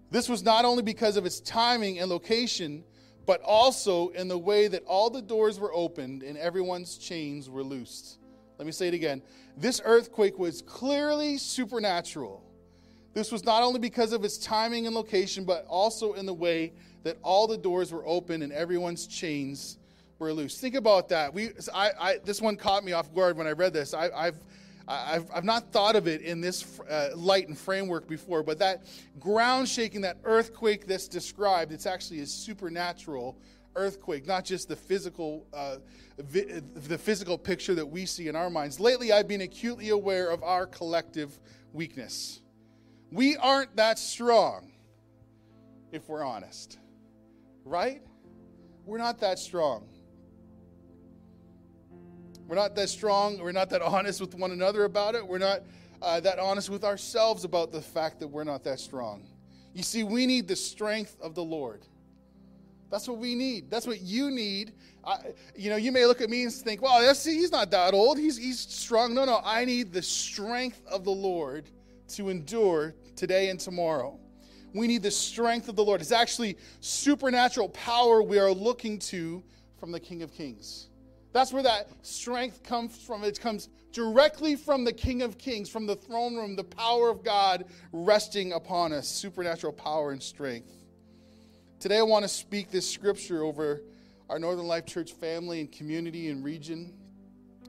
This 0.09 0.29
was 0.29 0.43
not 0.43 0.63
only 0.63 0.83
because 0.83 1.17
of 1.17 1.25
its 1.25 1.41
timing 1.41 1.99
and 1.99 2.09
location, 2.09 2.85
but 3.25 3.41
also 3.41 4.07
in 4.09 4.29
the 4.29 4.37
way 4.37 4.69
that 4.69 4.83
all 4.85 5.09
the 5.09 5.21
doors 5.21 5.59
were 5.59 5.73
opened 5.73 6.23
and 6.23 6.37
everyone's 6.37 6.97
chains 6.97 7.49
were 7.49 7.63
loosed. 7.63 8.17
Let 8.57 8.65
me 8.65 8.71
say 8.71 8.87
it 8.87 8.93
again. 8.93 9.21
This 9.55 9.81
earthquake 9.83 10.39
was 10.39 10.61
clearly 10.61 11.37
supernatural. 11.37 12.43
This 13.13 13.31
was 13.31 13.43
not 13.43 13.63
only 13.63 13.79
because 13.79 14.13
of 14.13 14.23
its 14.23 14.37
timing 14.37 14.85
and 14.85 14.95
location, 14.95 15.43
but 15.43 15.65
also 15.67 16.13
in 16.13 16.25
the 16.25 16.33
way 16.33 16.73
that 17.03 17.17
all 17.23 17.47
the 17.47 17.57
doors 17.57 17.91
were 17.91 18.05
open 18.05 18.41
and 18.41 18.51
everyone's 18.51 19.07
chains 19.07 19.77
were 20.19 20.33
loose. 20.33 20.59
Think 20.59 20.75
about 20.75 21.09
that. 21.09 21.33
We, 21.33 21.49
I, 21.73 21.91
I, 21.99 22.17
this 22.23 22.41
one 22.41 22.57
caught 22.57 22.83
me 22.83 22.91
off 22.91 23.13
guard 23.13 23.37
when 23.37 23.47
I 23.47 23.51
read 23.51 23.73
this. 23.73 23.93
I, 23.93 24.09
I've, 24.09 24.37
I've, 24.87 25.25
I've 25.33 25.43
not 25.43 25.71
thought 25.71 25.95
of 25.95 26.07
it 26.07 26.21
in 26.21 26.41
this 26.41 26.79
uh, 26.89 27.09
light 27.15 27.47
and 27.47 27.57
framework 27.57 28.07
before, 28.07 28.41
but 28.41 28.57
that 28.59 28.85
ground 29.19 29.67
shaking, 29.67 30.01
that 30.01 30.17
earthquake 30.23 30.87
that's 30.87 31.07
described, 31.07 31.71
it's 31.71 31.85
actually 31.85 32.21
a 32.21 32.25
supernatural 32.25 33.37
earthquake, 33.77 34.25
not 34.25 34.43
just 34.43 34.67
the 34.67 34.75
physical, 34.75 35.45
uh, 35.53 35.77
vi- 36.17 36.61
the 36.75 36.97
physical 36.97 37.37
picture 37.37 37.75
that 37.75 37.85
we 37.85 38.05
see 38.05 38.27
in 38.27 38.35
our 38.35 38.49
minds. 38.49 38.79
Lately, 38.79 39.11
I've 39.11 39.27
been 39.27 39.41
acutely 39.41 39.89
aware 39.89 40.29
of 40.29 40.43
our 40.43 40.65
collective 40.65 41.39
weakness. 41.71 42.41
We 43.11 43.37
aren't 43.37 43.75
that 43.77 43.99
strong, 43.99 44.71
if 45.91 46.09
we're 46.09 46.23
honest, 46.23 46.77
right? 47.63 48.01
We're 48.85 48.97
not 48.97 49.19
that 49.19 49.39
strong. 49.39 49.87
We're 52.47 52.55
not 52.55 52.75
that 52.75 52.89
strong. 52.89 53.39
We're 53.39 53.51
not 53.51 53.69
that 53.69 53.81
honest 53.81 54.21
with 54.21 54.33
one 54.35 54.51
another 54.51 54.85
about 54.85 55.15
it. 55.15 55.25
We're 55.25 55.37
not 55.37 55.61
uh, 56.01 56.19
that 56.21 56.39
honest 56.39 56.69
with 56.69 56.83
ourselves 56.83 57.43
about 57.43 57.71
the 57.71 57.81
fact 57.81 58.19
that 58.19 58.27
we're 58.27 58.43
not 58.43 58.63
that 58.63 58.79
strong. 58.79 59.27
You 59.73 59.83
see, 59.83 60.03
we 60.03 60.25
need 60.25 60.47
the 60.47 60.55
strength 60.55 61.17
of 61.21 61.35
the 61.35 61.43
Lord. 61.43 61.85
That's 62.89 63.07
what 63.07 63.17
we 63.17 63.35
need. 63.35 63.69
That's 63.69 63.85
what 63.85 64.01
you 64.01 64.31
need. 64.31 64.73
I, 65.05 65.17
you 65.55 65.69
know, 65.69 65.75
you 65.75 65.91
may 65.91 66.05
look 66.05 66.21
at 66.21 66.29
me 66.29 66.43
and 66.43 66.53
think, 66.53 66.81
well, 66.81 67.01
that's, 67.01 67.23
he's 67.25 67.51
not 67.51 67.71
that 67.71 67.93
old. 67.93 68.17
He's, 68.17 68.37
he's 68.37 68.59
strong. 68.59 69.13
No, 69.13 69.25
no. 69.25 69.41
I 69.43 69.65
need 69.65 69.91
the 69.91 70.01
strength 70.01 70.81
of 70.87 71.03
the 71.03 71.11
Lord 71.11 71.69
to 72.09 72.29
endure 72.29 72.95
today 73.15 73.49
and 73.49 73.59
tomorrow. 73.59 74.19
We 74.73 74.87
need 74.87 75.03
the 75.03 75.11
strength 75.11 75.69
of 75.69 75.75
the 75.75 75.83
Lord. 75.83 76.01
It's 76.01 76.11
actually 76.11 76.57
supernatural 76.79 77.69
power 77.69 78.21
we 78.21 78.37
are 78.39 78.51
looking 78.51 78.99
to 78.99 79.43
from 79.79 79.91
the 79.91 79.99
King 79.99 80.23
of 80.23 80.31
Kings. 80.31 80.89
That's 81.33 81.51
where 81.53 81.63
that 81.63 81.89
strength 82.03 82.63
comes 82.63 82.97
from. 82.97 83.23
It 83.23 83.39
comes 83.39 83.69
directly 83.91 84.55
from 84.55 84.83
the 84.83 84.93
King 84.93 85.21
of 85.21 85.37
Kings, 85.37 85.69
from 85.69 85.85
the 85.85 85.95
throne 85.95 86.35
room, 86.35 86.55
the 86.55 86.63
power 86.63 87.09
of 87.09 87.23
God 87.23 87.65
resting 87.91 88.53
upon 88.53 88.93
us, 88.93 89.07
supernatural 89.07 89.73
power 89.73 90.11
and 90.11 90.21
strength. 90.21 90.71
Today, 91.79 91.99
I 91.99 92.01
want 92.01 92.23
to 92.23 92.27
speak 92.27 92.71
this 92.71 92.89
scripture 92.89 93.43
over 93.43 93.83
our 94.31 94.39
Northern 94.39 94.65
Life 94.65 94.87
Church 94.87 95.13
family 95.13 95.59
and 95.59 95.71
community 95.71 96.29
and 96.29 96.43
region. 96.43 96.91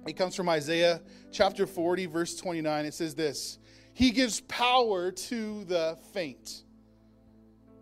It 0.07 0.15
comes 0.15 0.35
from 0.35 0.49
Isaiah 0.49 1.03
chapter 1.31 1.67
40, 1.67 2.07
verse 2.07 2.35
29. 2.35 2.87
It 2.87 2.95
says 2.95 3.15
this 3.15 3.59
He 3.93 4.11
gives 4.11 4.41
power 4.41 5.11
to 5.11 5.65
the 5.65 5.99
faint, 6.15 6.63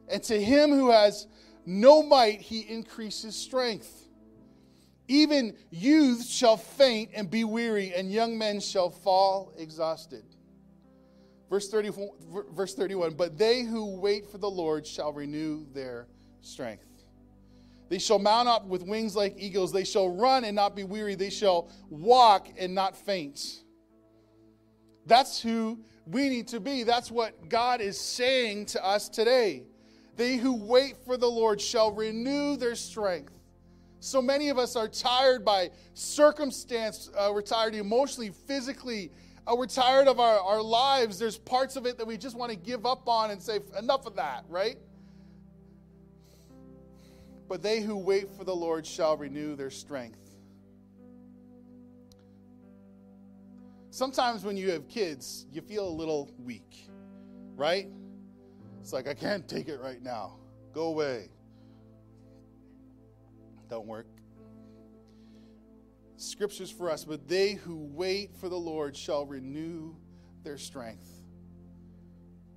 and 0.09 0.21
to 0.25 0.43
him 0.43 0.71
who 0.71 0.91
has 0.91 1.29
no 1.65 2.03
might, 2.03 2.41
he 2.41 2.63
increases 2.63 3.37
strength. 3.37 4.09
Even 5.07 5.57
youths 5.71 6.29
shall 6.29 6.57
faint 6.57 7.11
and 7.15 7.31
be 7.31 7.45
weary, 7.45 7.95
and 7.95 8.11
young 8.11 8.37
men 8.37 8.59
shall 8.59 8.91
fall 8.91 9.53
exhausted. 9.57 10.25
Verse, 11.49 11.69
30, 11.69 11.93
verse 12.51 12.75
31 12.75 13.15
But 13.15 13.39
they 13.39 13.63
who 13.63 13.95
wait 14.01 14.27
for 14.27 14.39
the 14.39 14.51
Lord 14.51 14.85
shall 14.85 15.13
renew 15.13 15.65
their 15.73 16.09
strength. 16.47 16.85
They 17.89 17.99
shall 17.99 18.19
mount 18.19 18.49
up 18.49 18.67
with 18.67 18.83
wings 18.83 19.15
like 19.15 19.35
eagles. 19.39 19.73
They 19.73 19.85
shall 19.85 20.09
run 20.09 20.45
and 20.45 20.57
not 20.57 20.75
be 20.75 20.85
weary. 20.85 21.15
They 21.15 21.31
shall 21.31 21.69
walk 21.89 22.49
and 22.59 22.75
not 22.75 22.97
faint. 22.97 23.63
That's 25.07 25.41
who 25.41 25.79
we 26.05 26.29
need 26.29 26.49
to 26.49 26.61
be. 26.61 26.83
That's 26.83 27.11
what 27.11 27.49
God 27.49 27.81
is 27.81 28.01
saying 28.01 28.67
to 28.67 28.85
us 28.85 29.09
today. 29.09 29.65
They 30.17 30.37
who 30.37 30.55
wait 30.55 30.97
for 31.05 31.17
the 31.17 31.29
Lord 31.29 31.61
shall 31.61 31.93
renew 31.93 32.57
their 32.57 32.75
strength. 32.75 33.33
So 34.01 34.21
many 34.21 34.49
of 34.49 34.59
us 34.59 34.75
are 34.77 34.89
tired 34.89 35.45
by 35.45 35.71
circumstance. 35.95 37.11
Uh, 37.17 37.31
we're 37.33 37.43
tired 37.43 37.75
emotionally, 37.75 38.31
physically. 38.31 39.13
Uh, 39.47 39.55
we're 39.55 39.67
tired 39.67 40.09
of 40.09 40.19
our, 40.19 40.41
our 40.41 40.63
lives. 40.63 41.19
There's 41.19 41.39
parts 41.39 41.77
of 41.77 41.87
it 41.87 41.99
that 41.99 42.07
we 42.07 42.17
just 42.17 42.37
want 42.37 42.51
to 42.51 42.57
give 42.57 42.85
up 42.85 43.09
on 43.09 43.31
and 43.31 43.41
say, 43.41 43.61
enough 43.79 44.07
of 44.07 44.17
that, 44.17 44.45
right? 44.49 44.77
But 47.49 47.63
they 47.63 47.81
who 47.81 47.97
wait 47.97 48.33
for 48.37 48.45
the 48.45 48.55
Lord 48.55 48.87
shall 48.87 49.17
renew 49.17 49.55
their 49.55 49.71
strength. 49.71 50.19
Sometimes 53.91 54.45
when 54.45 54.57
you 54.57 54.71
have 54.73 54.89
kids, 54.89 55.47
you 55.51 55.63
feel 55.63 55.89
a 55.89 55.91
little 55.91 56.31
weak, 56.39 56.89
right? 57.55 57.89
It's 58.81 58.93
like, 58.93 59.09
I 59.09 59.15
can't 59.15 59.49
take 59.49 59.69
it 59.69 59.81
right 59.81 60.03
now. 60.03 60.37
Go 60.73 60.89
away. 60.89 61.31
Don't 63.71 63.87
work. 63.87 64.07
Scriptures 66.17 66.71
for 66.71 66.91
us, 66.91 67.05
but 67.05 67.27
they 67.27 67.53
who 67.53 67.77
wait 67.77 68.35
for 68.37 68.49
the 68.49 68.57
Lord 68.57 68.97
shall 68.97 69.25
renew 69.25 69.95
their 70.45 70.59
strength. 70.59 71.11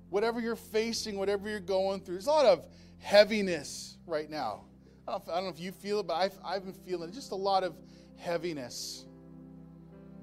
Whatever 0.08 0.40
you're 0.40 0.56
facing, 0.56 1.16
whatever 1.16 1.48
you're 1.48 1.60
going 1.60 2.00
through, 2.00 2.16
there's 2.16 2.26
a 2.26 2.30
lot 2.30 2.46
of 2.46 2.66
heaviness 2.98 3.96
right 4.06 4.28
now. 4.28 4.64
I 5.10 5.14
don't, 5.14 5.28
I 5.28 5.34
don't 5.34 5.44
know 5.44 5.50
if 5.50 5.58
you 5.58 5.72
feel 5.72 6.00
it, 6.00 6.06
but 6.06 6.14
I've, 6.14 6.38
I've 6.44 6.64
been 6.64 6.72
feeling 6.72 7.10
just 7.10 7.32
a 7.32 7.36
lot 7.36 7.64
of 7.64 7.74
heaviness. 8.16 9.06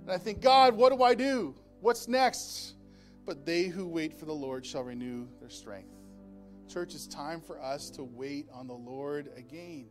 And 0.04 0.12
I 0.12 0.18
think, 0.18 0.42
God, 0.42 0.76
what 0.76 0.96
do 0.96 1.04
I 1.04 1.14
do? 1.14 1.56
What's 1.82 2.08
next? 2.08 2.76
But 3.26 3.46
they 3.46 3.64
who 3.64 3.86
wait 3.86 4.18
for 4.18 4.26
the 4.26 4.34
Lord 4.34 4.66
shall 4.66 4.84
renew 4.84 5.28
their 5.42 5.50
strength. 5.50 5.92
Church, 6.72 6.96
it's 6.96 7.08
time 7.08 7.42
for 7.42 7.62
us 7.62 7.90
to 7.92 8.04
wait 8.04 8.48
on 8.54 8.68
the 8.68 8.74
Lord 8.74 9.30
again. 9.36 9.88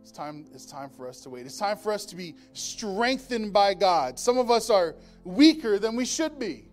It's 0.00 0.10
time, 0.10 0.46
it's 0.52 0.66
time 0.66 0.90
for 0.90 1.06
us 1.06 1.20
to 1.20 1.30
wait. 1.30 1.46
It's 1.46 1.58
time 1.58 1.76
for 1.76 1.92
us 1.92 2.04
to 2.06 2.16
be 2.16 2.34
strengthened 2.52 3.52
by 3.52 3.74
God. 3.74 4.18
Some 4.18 4.38
of 4.38 4.50
us 4.50 4.70
are 4.70 4.96
weaker 5.22 5.78
than 5.78 5.94
we 5.94 6.04
should 6.04 6.40
be. 6.40 6.71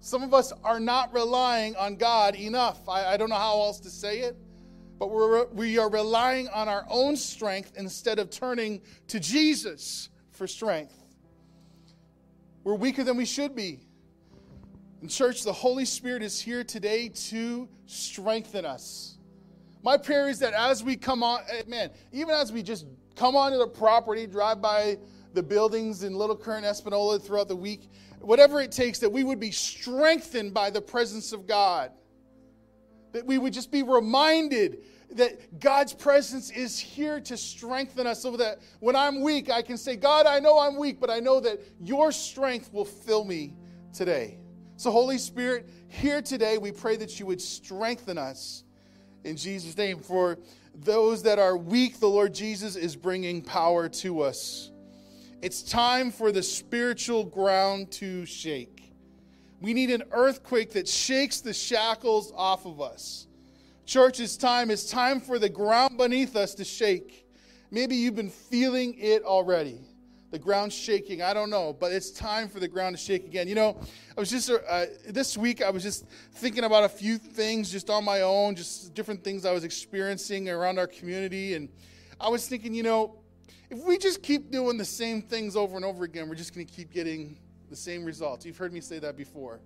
Some 0.00 0.22
of 0.22 0.32
us 0.32 0.52
are 0.64 0.80
not 0.80 1.12
relying 1.12 1.76
on 1.76 1.96
God 1.96 2.34
enough. 2.34 2.88
I, 2.88 3.04
I 3.04 3.16
don't 3.16 3.28
know 3.28 3.36
how 3.36 3.60
else 3.60 3.80
to 3.80 3.90
say 3.90 4.20
it, 4.20 4.36
but 4.98 5.10
we're, 5.10 5.46
we 5.48 5.78
are 5.78 5.90
relying 5.90 6.48
on 6.48 6.68
our 6.68 6.86
own 6.88 7.16
strength 7.16 7.72
instead 7.76 8.18
of 8.18 8.30
turning 8.30 8.80
to 9.08 9.20
Jesus 9.20 10.08
for 10.30 10.46
strength. 10.46 10.94
We're 12.64 12.74
weaker 12.74 13.04
than 13.04 13.18
we 13.18 13.26
should 13.26 13.54
be. 13.54 13.80
In 15.02 15.08
church, 15.08 15.44
the 15.44 15.52
Holy 15.52 15.84
Spirit 15.84 16.22
is 16.22 16.40
here 16.40 16.64
today 16.64 17.08
to 17.08 17.68
strengthen 17.86 18.64
us. 18.64 19.18
My 19.82 19.96
prayer 19.96 20.28
is 20.28 20.38
that 20.40 20.52
as 20.52 20.82
we 20.82 20.96
come 20.96 21.22
on, 21.22 21.40
eh, 21.50 21.62
man, 21.66 21.90
even 22.12 22.34
as 22.34 22.52
we 22.52 22.62
just 22.62 22.86
come 23.16 23.36
onto 23.36 23.58
the 23.58 23.66
property, 23.66 24.26
drive 24.26 24.60
by 24.60 24.98
the 25.32 25.42
buildings 25.42 26.02
in 26.02 26.14
Little 26.14 26.36
Current, 26.36 26.66
Espanola 26.66 27.18
throughout 27.18 27.48
the 27.48 27.56
week, 27.56 27.88
whatever 28.20 28.60
it 28.60 28.72
takes, 28.72 28.98
that 29.00 29.10
we 29.10 29.24
would 29.24 29.40
be 29.40 29.50
strengthened 29.50 30.54
by 30.54 30.70
the 30.70 30.80
presence 30.80 31.32
of 31.32 31.46
God. 31.46 31.90
That 33.12 33.26
we 33.26 33.38
would 33.38 33.52
just 33.52 33.72
be 33.72 33.82
reminded 33.82 34.84
that 35.12 35.58
God's 35.58 35.92
presence 35.92 36.50
is 36.50 36.78
here 36.78 37.20
to 37.20 37.36
strengthen 37.36 38.06
us 38.06 38.22
so 38.22 38.36
that 38.36 38.60
when 38.78 38.94
I'm 38.94 39.22
weak, 39.22 39.50
I 39.50 39.62
can 39.62 39.76
say, 39.76 39.96
God, 39.96 40.26
I 40.26 40.38
know 40.38 40.58
I'm 40.58 40.76
weak, 40.76 41.00
but 41.00 41.10
I 41.10 41.18
know 41.18 41.40
that 41.40 41.60
your 41.80 42.12
strength 42.12 42.72
will 42.72 42.84
fill 42.84 43.24
me 43.24 43.54
today. 43.92 44.38
So, 44.76 44.90
Holy 44.90 45.18
Spirit, 45.18 45.68
here 45.88 46.22
today, 46.22 46.58
we 46.58 46.72
pray 46.72 46.96
that 46.96 47.18
you 47.18 47.26
would 47.26 47.40
strengthen 47.40 48.16
us 48.16 48.64
in 49.24 49.36
Jesus' 49.36 49.76
name. 49.76 49.98
For 49.98 50.38
those 50.74 51.22
that 51.24 51.38
are 51.38 51.56
weak, 51.56 51.98
the 51.98 52.08
Lord 52.08 52.32
Jesus 52.32 52.76
is 52.76 52.96
bringing 52.96 53.42
power 53.42 53.88
to 53.88 54.22
us. 54.22 54.69
It's 55.42 55.62
time 55.62 56.10
for 56.10 56.32
the 56.32 56.42
spiritual 56.42 57.24
ground 57.24 57.90
to 57.92 58.26
shake. 58.26 58.92
We 59.62 59.72
need 59.72 59.90
an 59.90 60.02
earthquake 60.12 60.72
that 60.72 60.86
shakes 60.86 61.40
the 61.40 61.54
shackles 61.54 62.30
off 62.36 62.66
of 62.66 62.82
us. 62.82 63.26
Church, 63.86 64.20
it's 64.20 64.36
time. 64.36 64.70
It's 64.70 64.90
time 64.90 65.18
for 65.18 65.38
the 65.38 65.48
ground 65.48 65.96
beneath 65.96 66.36
us 66.36 66.54
to 66.56 66.64
shake. 66.64 67.26
Maybe 67.70 67.96
you've 67.96 68.16
been 68.16 68.28
feeling 68.28 68.94
it 68.98 69.22
already. 69.22 69.80
The 70.30 70.38
ground 70.38 70.74
shaking. 70.74 71.22
I 71.22 71.32
don't 71.32 71.48
know, 71.48 71.72
but 71.72 71.90
it's 71.90 72.10
time 72.10 72.50
for 72.50 72.60
the 72.60 72.68
ground 72.68 72.98
to 72.98 73.02
shake 73.02 73.24
again. 73.24 73.48
You 73.48 73.54
know, 73.54 73.80
I 74.16 74.20
was 74.20 74.28
just, 74.28 74.50
uh, 74.50 74.86
this 75.08 75.38
week, 75.38 75.62
I 75.62 75.70
was 75.70 75.82
just 75.82 76.04
thinking 76.34 76.64
about 76.64 76.84
a 76.84 76.88
few 76.88 77.16
things 77.16 77.72
just 77.72 77.88
on 77.88 78.04
my 78.04 78.20
own, 78.20 78.56
just 78.56 78.92
different 78.92 79.24
things 79.24 79.46
I 79.46 79.52
was 79.52 79.64
experiencing 79.64 80.50
around 80.50 80.78
our 80.78 80.86
community. 80.86 81.54
And 81.54 81.70
I 82.20 82.28
was 82.28 82.46
thinking, 82.46 82.74
you 82.74 82.82
know, 82.82 83.19
if 83.70 83.78
we 83.84 83.98
just 83.98 84.22
keep 84.22 84.50
doing 84.50 84.76
the 84.76 84.84
same 84.84 85.22
things 85.22 85.56
over 85.56 85.76
and 85.76 85.84
over 85.84 86.04
again, 86.04 86.28
we're 86.28 86.34
just 86.34 86.54
going 86.54 86.66
to 86.66 86.72
keep 86.72 86.92
getting 86.92 87.38
the 87.68 87.76
same 87.76 88.04
results. 88.04 88.44
You've 88.44 88.56
heard 88.56 88.72
me 88.72 88.80
say 88.80 88.98
that 88.98 89.16
before. 89.16 89.60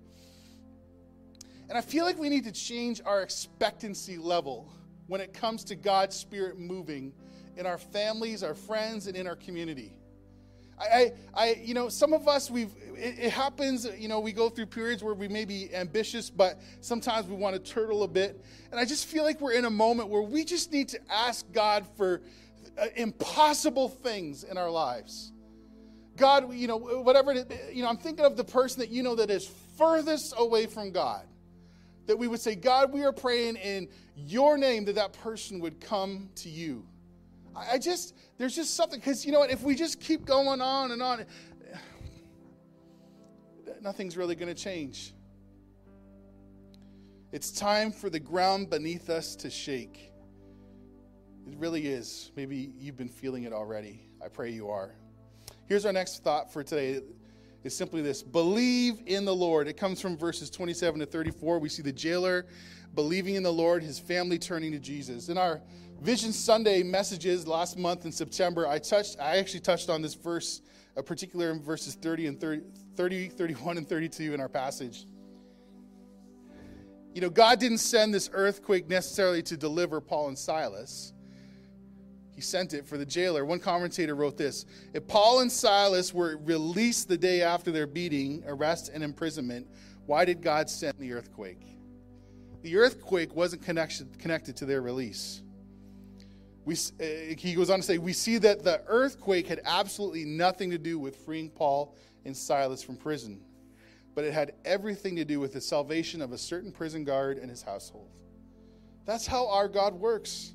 And 1.68 1.78
I 1.78 1.80
feel 1.80 2.04
like 2.04 2.18
we 2.18 2.28
need 2.28 2.44
to 2.44 2.52
change 2.52 3.00
our 3.04 3.22
expectancy 3.22 4.18
level 4.18 4.70
when 5.06 5.20
it 5.20 5.32
comes 5.32 5.64
to 5.64 5.74
God's 5.74 6.14
Spirit 6.14 6.58
moving 6.58 7.12
in 7.56 7.66
our 7.66 7.78
families, 7.78 8.42
our 8.42 8.54
friends, 8.54 9.06
and 9.06 9.16
in 9.16 9.26
our 9.26 9.36
community. 9.36 9.96
I, 10.78 10.84
I, 10.84 11.12
I 11.34 11.52
you 11.62 11.72
know, 11.72 11.88
some 11.88 12.12
of 12.12 12.26
us, 12.28 12.50
we've, 12.50 12.72
it, 12.96 13.18
it, 13.18 13.30
happens, 13.30 13.86
you 13.98 14.08
know, 14.08 14.20
we 14.20 14.32
go 14.32 14.48
through 14.48 14.66
periods 14.66 15.02
where 15.02 15.14
we 15.14 15.28
may 15.28 15.44
be 15.44 15.74
ambitious, 15.74 16.30
but 16.30 16.60
sometimes 16.80 17.26
we 17.26 17.36
want 17.36 17.54
to 17.54 17.72
turtle 17.72 18.02
a 18.02 18.08
bit. 18.08 18.44
And 18.70 18.80
I 18.80 18.84
just 18.84 19.06
feel 19.06 19.24
like 19.24 19.40
we're 19.40 19.52
in 19.52 19.64
a 19.64 19.70
moment 19.70 20.08
where 20.08 20.22
we 20.22 20.44
just 20.44 20.72
need 20.72 20.88
to 20.90 21.00
ask 21.10 21.50
God 21.52 21.86
for 21.96 22.20
Uh, 22.76 22.86
impossible 22.96 23.88
things 23.88 24.42
in 24.42 24.58
our 24.58 24.70
lives. 24.70 25.32
God, 26.16 26.52
you 26.52 26.66
know, 26.66 26.76
whatever, 26.76 27.30
it, 27.30 27.70
you 27.72 27.82
know, 27.82 27.88
I'm 27.88 27.96
thinking 27.96 28.24
of 28.24 28.36
the 28.36 28.42
person 28.42 28.80
that 28.80 28.90
you 28.90 29.04
know 29.04 29.14
that 29.14 29.30
is 29.30 29.48
furthest 29.78 30.34
away 30.36 30.66
from 30.66 30.90
God. 30.90 31.24
That 32.06 32.18
we 32.18 32.26
would 32.26 32.40
say, 32.40 32.56
God, 32.56 32.92
we 32.92 33.04
are 33.04 33.12
praying 33.12 33.56
in 33.56 33.88
your 34.16 34.58
name 34.58 34.86
that 34.86 34.96
that 34.96 35.12
person 35.12 35.60
would 35.60 35.80
come 35.80 36.30
to 36.36 36.48
you. 36.48 36.84
I, 37.54 37.74
I 37.74 37.78
just, 37.78 38.14
there's 38.38 38.56
just 38.56 38.74
something, 38.74 38.98
because 38.98 39.24
you 39.24 39.30
know 39.30 39.38
what, 39.38 39.50
if 39.50 39.62
we 39.62 39.76
just 39.76 40.00
keep 40.00 40.24
going 40.24 40.60
on 40.60 40.90
and 40.90 41.00
on, 41.00 41.26
nothing's 43.80 44.16
really 44.16 44.34
going 44.34 44.52
to 44.52 44.60
change. 44.60 45.14
It's 47.30 47.52
time 47.52 47.92
for 47.92 48.10
the 48.10 48.20
ground 48.20 48.68
beneath 48.68 49.10
us 49.10 49.36
to 49.36 49.50
shake. 49.50 50.10
It 51.46 51.58
really 51.58 51.86
is. 51.86 52.30
Maybe 52.36 52.72
you've 52.78 52.96
been 52.96 53.08
feeling 53.08 53.44
it 53.44 53.52
already. 53.52 54.08
I 54.24 54.28
pray 54.28 54.50
you 54.50 54.70
are. 54.70 54.94
Here's 55.66 55.86
our 55.86 55.92
next 55.92 56.22
thought 56.22 56.52
for 56.52 56.62
today. 56.62 57.00
is 57.62 57.76
simply 57.76 58.02
this 58.02 58.22
believe 58.22 59.02
in 59.06 59.24
the 59.24 59.34
Lord. 59.34 59.68
It 59.68 59.76
comes 59.76 60.00
from 60.00 60.16
verses 60.16 60.50
27 60.50 61.00
to 61.00 61.06
34. 61.06 61.58
We 61.58 61.68
see 61.68 61.82
the 61.82 61.92
jailer 61.92 62.46
believing 62.94 63.34
in 63.34 63.42
the 63.42 63.52
Lord, 63.52 63.82
his 63.82 63.98
family 63.98 64.38
turning 64.38 64.72
to 64.72 64.78
Jesus. 64.78 65.28
In 65.28 65.38
our 65.38 65.60
Vision 66.00 66.32
Sunday 66.32 66.82
messages 66.82 67.46
last 67.46 67.78
month 67.78 68.04
in 68.04 68.12
September, 68.12 68.66
I 68.66 68.78
touched 68.78 69.16
I 69.18 69.38
actually 69.38 69.60
touched 69.60 69.88
on 69.88 70.02
this 70.02 70.14
verse, 70.14 70.60
a 70.96 71.02
particular 71.02 71.50
in 71.50 71.62
verses 71.62 71.94
30 71.94 72.26
and 72.26 72.40
30, 72.40 72.62
30 72.94 73.28
31 73.28 73.78
and 73.78 73.88
32 73.88 74.34
in 74.34 74.40
our 74.40 74.48
passage. 74.48 75.06
You 77.14 77.20
know, 77.20 77.30
God 77.30 77.58
didn't 77.58 77.78
send 77.78 78.12
this 78.12 78.28
earthquake 78.32 78.88
necessarily 78.88 79.42
to 79.44 79.56
deliver 79.56 80.00
Paul 80.00 80.28
and 80.28 80.38
Silas. 80.38 81.13
He 82.34 82.40
sent 82.40 82.74
it 82.74 82.86
for 82.86 82.98
the 82.98 83.06
jailer. 83.06 83.44
One 83.44 83.60
commentator 83.60 84.14
wrote 84.14 84.36
this 84.36 84.66
If 84.92 85.06
Paul 85.06 85.40
and 85.40 85.50
Silas 85.50 86.12
were 86.12 86.38
released 86.44 87.08
the 87.08 87.16
day 87.16 87.42
after 87.42 87.70
their 87.70 87.86
beating, 87.86 88.42
arrest, 88.46 88.90
and 88.92 89.04
imprisonment, 89.04 89.68
why 90.06 90.24
did 90.24 90.42
God 90.42 90.68
send 90.68 90.94
the 90.98 91.12
earthquake? 91.12 91.62
The 92.62 92.76
earthquake 92.76 93.34
wasn't 93.34 93.62
connected, 93.62 94.18
connected 94.18 94.56
to 94.56 94.66
their 94.66 94.82
release. 94.82 95.42
We, 96.64 96.74
uh, 96.74 97.34
he 97.36 97.54
goes 97.54 97.68
on 97.70 97.80
to 97.80 97.82
say, 97.82 97.98
We 97.98 98.12
see 98.12 98.38
that 98.38 98.64
the 98.64 98.82
earthquake 98.86 99.46
had 99.46 99.60
absolutely 99.64 100.24
nothing 100.24 100.70
to 100.70 100.78
do 100.78 100.98
with 100.98 101.16
freeing 101.16 101.50
Paul 101.50 101.94
and 102.24 102.36
Silas 102.36 102.82
from 102.82 102.96
prison, 102.96 103.42
but 104.14 104.24
it 104.24 104.32
had 104.32 104.54
everything 104.64 105.14
to 105.16 105.24
do 105.24 105.38
with 105.38 105.52
the 105.52 105.60
salvation 105.60 106.22
of 106.22 106.32
a 106.32 106.38
certain 106.38 106.72
prison 106.72 107.04
guard 107.04 107.38
and 107.38 107.50
his 107.50 107.62
household. 107.62 108.08
That's 109.04 109.26
how 109.26 109.48
our 109.48 109.68
God 109.68 109.92
works. 109.94 110.53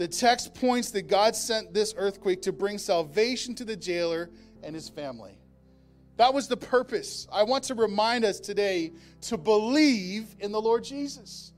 The 0.00 0.08
text 0.08 0.54
points 0.54 0.92
that 0.92 1.08
God 1.08 1.36
sent 1.36 1.74
this 1.74 1.92
earthquake 1.94 2.40
to 2.42 2.52
bring 2.52 2.78
salvation 2.78 3.54
to 3.56 3.66
the 3.66 3.76
jailer 3.76 4.30
and 4.62 4.74
his 4.74 4.88
family. 4.88 5.36
That 6.16 6.32
was 6.32 6.48
the 6.48 6.56
purpose. 6.56 7.28
I 7.30 7.42
want 7.42 7.64
to 7.64 7.74
remind 7.74 8.24
us 8.24 8.40
today 8.40 8.92
to 9.20 9.36
believe 9.36 10.34
in 10.40 10.52
the 10.52 10.60
Lord 10.60 10.84
Jesus. 10.84 11.52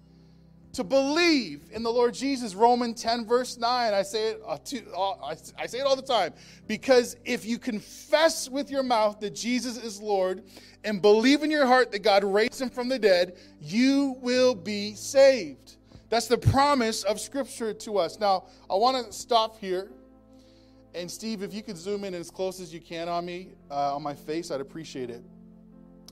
To 0.73 0.83
believe 0.83 1.71
in 1.71 1.85
the 1.85 1.93
Lord 1.93 2.15
Jesus. 2.15 2.57
Romans 2.57 3.01
10, 3.01 3.27
verse 3.27 3.59
9. 3.59 3.95
I 3.95 4.03
say 4.03 4.31
it, 4.31 4.43
uh, 4.45 4.59
uh, 4.93 5.37
I 5.57 5.67
say 5.67 5.79
it 5.79 5.87
all 5.87 5.95
the 5.95 6.03
time. 6.03 6.33
Because 6.67 7.15
if 7.25 7.45
you 7.45 7.61
confess 7.61 8.49
with 8.49 8.73
your 8.73 8.83
mouth 8.83 9.21
that 9.21 9.37
Jesus 9.37 9.77
is 9.77 10.03
Lord 10.03 10.43
and 10.83 11.01
believe 11.01 11.45
in 11.45 11.51
your 11.53 11.69
heart 11.69 11.93
that 11.93 12.01
God 12.01 12.25
raised 12.25 12.61
him 12.61 12.71
from 12.71 12.89
the 12.89 12.99
dead, 12.99 13.37
you 13.61 14.17
will 14.21 14.57
be 14.57 14.97
saved. 14.97 15.77
That's 16.12 16.27
the 16.27 16.37
promise 16.37 17.05
of 17.05 17.18
Scripture 17.18 17.72
to 17.72 17.96
us. 17.96 18.20
Now, 18.20 18.44
I 18.68 18.75
want 18.75 19.07
to 19.07 19.11
stop 19.14 19.59
here. 19.59 19.88
And 20.94 21.11
Steve, 21.11 21.42
if 21.42 21.55
you 21.55 21.62
could 21.62 21.79
zoom 21.79 22.05
in 22.05 22.12
as 22.12 22.31
close 22.31 22.61
as 22.61 22.75
you 22.75 22.83
can 22.83 23.09
on 23.09 23.25
me, 23.25 23.55
uh, 23.70 23.96
on 23.96 24.03
my 24.03 24.12
face, 24.12 24.51
I'd 24.51 24.61
appreciate 24.61 25.09
it. 25.09 25.25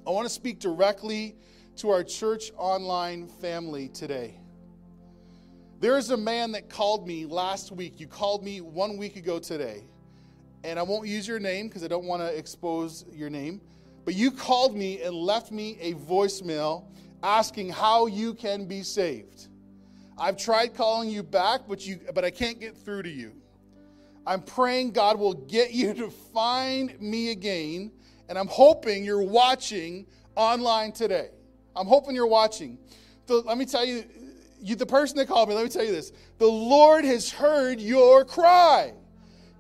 I 0.06 0.10
want 0.10 0.26
to 0.26 0.32
speak 0.32 0.58
directly 0.58 1.36
to 1.76 1.90
our 1.90 2.02
church 2.02 2.50
online 2.56 3.28
family 3.28 3.90
today. 3.90 4.40
There 5.80 5.98
is 5.98 6.08
a 6.12 6.16
man 6.16 6.52
that 6.52 6.70
called 6.70 7.06
me 7.06 7.26
last 7.26 7.70
week. 7.70 8.00
You 8.00 8.06
called 8.06 8.42
me 8.42 8.62
one 8.62 8.96
week 8.96 9.16
ago 9.16 9.38
today. 9.38 9.84
And 10.64 10.78
I 10.78 10.82
won't 10.82 11.08
use 11.08 11.28
your 11.28 11.40
name 11.40 11.68
because 11.68 11.84
I 11.84 11.88
don't 11.88 12.06
want 12.06 12.22
to 12.22 12.34
expose 12.34 13.04
your 13.12 13.28
name. 13.28 13.60
But 14.06 14.14
you 14.14 14.30
called 14.30 14.74
me 14.74 15.02
and 15.02 15.14
left 15.14 15.52
me 15.52 15.76
a 15.78 15.92
voicemail 15.92 16.86
asking 17.22 17.68
how 17.68 18.06
you 18.06 18.32
can 18.32 18.64
be 18.64 18.82
saved. 18.82 19.49
I've 20.20 20.37
tried 20.37 20.74
calling 20.74 21.09
you 21.09 21.22
back, 21.22 21.62
but 21.66 21.87
you 21.87 21.98
but 22.14 22.26
I 22.26 22.30
can't 22.30 22.61
get 22.61 22.76
through 22.76 23.04
to 23.04 23.09
you. 23.09 23.33
I'm 24.26 24.42
praying 24.42 24.92
God 24.92 25.18
will 25.18 25.33
get 25.33 25.72
you 25.72 25.94
to 25.94 26.11
find 26.11 27.00
me 27.00 27.30
again, 27.30 27.90
and 28.28 28.38
I'm 28.38 28.46
hoping 28.46 29.02
you're 29.02 29.22
watching 29.22 30.06
online 30.37 30.92
today. 30.92 31.30
I'm 31.74 31.87
hoping 31.87 32.14
you're 32.14 32.26
watching. 32.26 32.76
Let 33.28 33.56
me 33.56 33.64
tell 33.64 33.85
you, 33.85 34.04
you, 34.61 34.76
the 34.76 34.85
person 34.85 35.16
that 35.16 35.26
called 35.26 35.48
me, 35.48 35.54
let 35.54 35.64
me 35.64 35.70
tell 35.70 35.85
you 35.85 35.92
this. 35.92 36.12
The 36.37 36.46
Lord 36.46 37.06
has 37.06 37.30
heard 37.30 37.80
your 37.80 38.26
cry. 38.26 38.92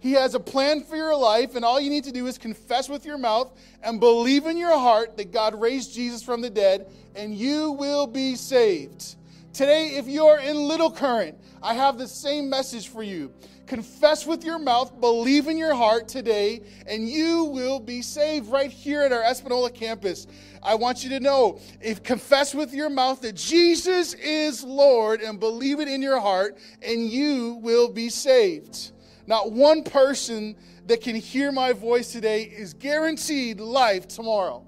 He 0.00 0.12
has 0.12 0.34
a 0.34 0.40
plan 0.40 0.82
for 0.82 0.96
your 0.96 1.16
life, 1.16 1.54
and 1.54 1.64
all 1.64 1.80
you 1.80 1.88
need 1.88 2.04
to 2.04 2.12
do 2.12 2.26
is 2.26 2.36
confess 2.36 2.88
with 2.88 3.06
your 3.06 3.16
mouth 3.16 3.58
and 3.82 3.98
believe 3.98 4.44
in 4.44 4.58
your 4.58 4.78
heart 4.78 5.16
that 5.16 5.32
God 5.32 5.58
raised 5.58 5.94
Jesus 5.94 6.22
from 6.22 6.42
the 6.42 6.50
dead, 6.50 6.86
and 7.14 7.34
you 7.34 7.72
will 7.72 8.06
be 8.06 8.34
saved. 8.34 9.16
Today, 9.52 9.96
if 9.96 10.06
you're 10.06 10.38
in 10.38 10.56
Little 10.56 10.92
Current, 10.92 11.36
I 11.60 11.74
have 11.74 11.98
the 11.98 12.06
same 12.06 12.48
message 12.48 12.88
for 12.88 13.02
you. 13.02 13.32
Confess 13.66 14.24
with 14.24 14.44
your 14.44 14.60
mouth, 14.60 15.00
believe 15.00 15.48
in 15.48 15.58
your 15.58 15.74
heart 15.74 16.06
today, 16.06 16.62
and 16.86 17.08
you 17.08 17.44
will 17.44 17.80
be 17.80 18.00
saved 18.00 18.48
right 18.48 18.70
here 18.70 19.02
at 19.02 19.12
our 19.12 19.22
Espanola 19.22 19.70
campus. 19.70 20.28
I 20.62 20.76
want 20.76 21.02
you 21.02 21.10
to 21.10 21.20
know 21.20 21.58
if 21.80 22.02
confess 22.02 22.54
with 22.54 22.72
your 22.72 22.90
mouth 22.90 23.22
that 23.22 23.34
Jesus 23.34 24.14
is 24.14 24.62
Lord 24.62 25.20
and 25.20 25.40
believe 25.40 25.80
it 25.80 25.88
in 25.88 26.00
your 26.00 26.20
heart, 26.20 26.58
and 26.80 27.08
you 27.08 27.58
will 27.60 27.88
be 27.88 28.08
saved. 28.08 28.92
Not 29.26 29.52
one 29.52 29.82
person 29.82 30.56
that 30.86 31.00
can 31.00 31.16
hear 31.16 31.50
my 31.50 31.72
voice 31.72 32.12
today 32.12 32.42
is 32.42 32.72
guaranteed 32.72 33.60
life 33.60 34.06
tomorrow. 34.06 34.64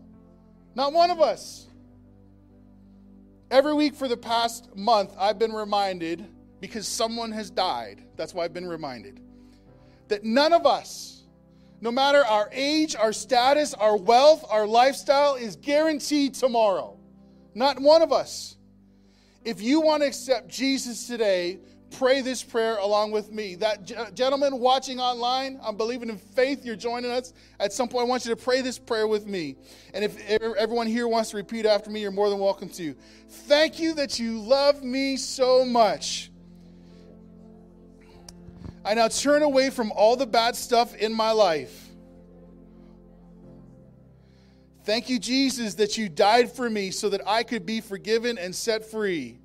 Not 0.75 0.93
one 0.93 1.11
of 1.11 1.21
us. 1.21 1.69
Every 3.53 3.75
week 3.75 3.95
for 3.95 4.09
the 4.09 4.17
past 4.17 4.75
month, 4.75 5.15
I've 5.19 5.39
been 5.39 5.53
reminded 5.53 6.27
because 6.59 6.89
someone 6.89 7.31
has 7.33 7.51
died. 7.51 8.03
That's 8.17 8.33
why 8.33 8.47
I've 8.47 8.55
been 8.55 8.67
reminded 8.67 9.21
that 10.09 10.25
none 10.25 10.55
of 10.55 10.65
us, 10.65 11.25
no 11.83 11.91
matter 11.91 12.25
our 12.25 12.49
age, 12.51 12.97
our 12.97 13.13
status, 13.13 13.75
our 13.75 13.99
wealth, 13.99 14.43
our 14.49 14.67
lifestyle, 14.67 15.35
is 15.35 15.57
guaranteed 15.57 16.33
tomorrow. 16.33 16.99
Not 17.55 17.79
one 17.79 18.01
of 18.01 18.11
us. 18.11 18.57
If 19.45 19.61
you 19.61 19.83
want 19.83 20.03
to 20.03 20.07
accept 20.07 20.49
Jesus 20.49 21.07
today, 21.07 21.61
pray 21.93 22.21
this 22.21 22.43
prayer 22.43 22.77
along 22.79 23.13
with 23.13 23.31
me. 23.31 23.55
That 23.57 23.93
uh, 23.93 24.11
gentleman 24.11 24.59
watching 24.59 25.01
online, 25.01 25.61
I'm 25.63 25.77
believing 25.77 26.09
in 26.09 26.19
faith, 26.19 26.65
you're 26.65 26.77
joining 26.77 27.11
us. 27.11 27.33
At 27.61 27.73
some 27.73 27.89
point, 27.89 28.07
I 28.07 28.09
want 28.09 28.25
you 28.25 28.35
to 28.35 28.43
pray 28.43 28.61
this 28.61 28.79
prayer 28.79 29.07
with 29.07 29.27
me. 29.27 29.57
And 29.95 30.05
if 30.05 30.19
everyone 30.31 30.87
here 30.87 31.07
wants 31.09 31.31
to 31.31 31.37
repeat 31.37 31.67
after 31.67 31.91
me, 31.91 32.01
you're 32.01 32.11
more 32.11 32.31
than 32.31 32.39
welcome 32.39 32.69
to. 32.71 32.95
Thank 33.29 33.79
you 33.79 33.95
that 33.95 34.19
you 34.19 34.41
love 34.41 34.83
me 34.83 35.17
so 35.17 35.65
much. 35.65 36.31
I 38.85 38.95
now 38.95 39.09
turn 39.09 39.43
away 39.43 39.71
from 39.71 39.93
all 39.93 40.17
the 40.17 40.27
bad 40.27 40.57
stuff 40.57 40.95
in 40.97 41.13
my 41.13 41.31
life. 41.31 41.91
Thank 44.85 45.09
you, 45.09 45.21
Jesus, 45.21 45.75
that 45.75 45.97
you 45.97 46.09
died 46.09 46.51
for 46.51 46.69
me 46.69 46.91
so 46.91 47.09
that 47.11 47.21
I 47.25 47.45
could 47.45 47.65
be 47.65 47.81
forgiven 47.81 48.37
and 48.37 48.53
set 48.53 48.85
free. 48.85 49.39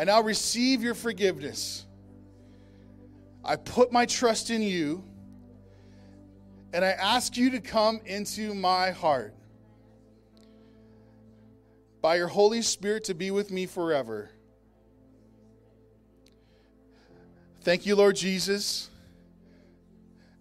I 0.00 0.04
now 0.04 0.22
receive 0.22 0.82
your 0.82 0.94
forgiveness. 0.94 1.84
I 3.44 3.56
put 3.56 3.92
my 3.92 4.06
trust 4.06 4.48
in 4.48 4.62
you, 4.62 5.04
and 6.72 6.82
I 6.82 6.92
ask 6.92 7.36
you 7.36 7.50
to 7.50 7.60
come 7.60 8.00
into 8.06 8.54
my 8.54 8.92
heart 8.92 9.34
by 12.00 12.16
your 12.16 12.28
Holy 12.28 12.62
Spirit 12.62 13.04
to 13.04 13.14
be 13.14 13.30
with 13.30 13.50
me 13.50 13.66
forever. 13.66 14.30
Thank 17.60 17.84
you, 17.84 17.94
Lord 17.94 18.16
Jesus. 18.16 18.88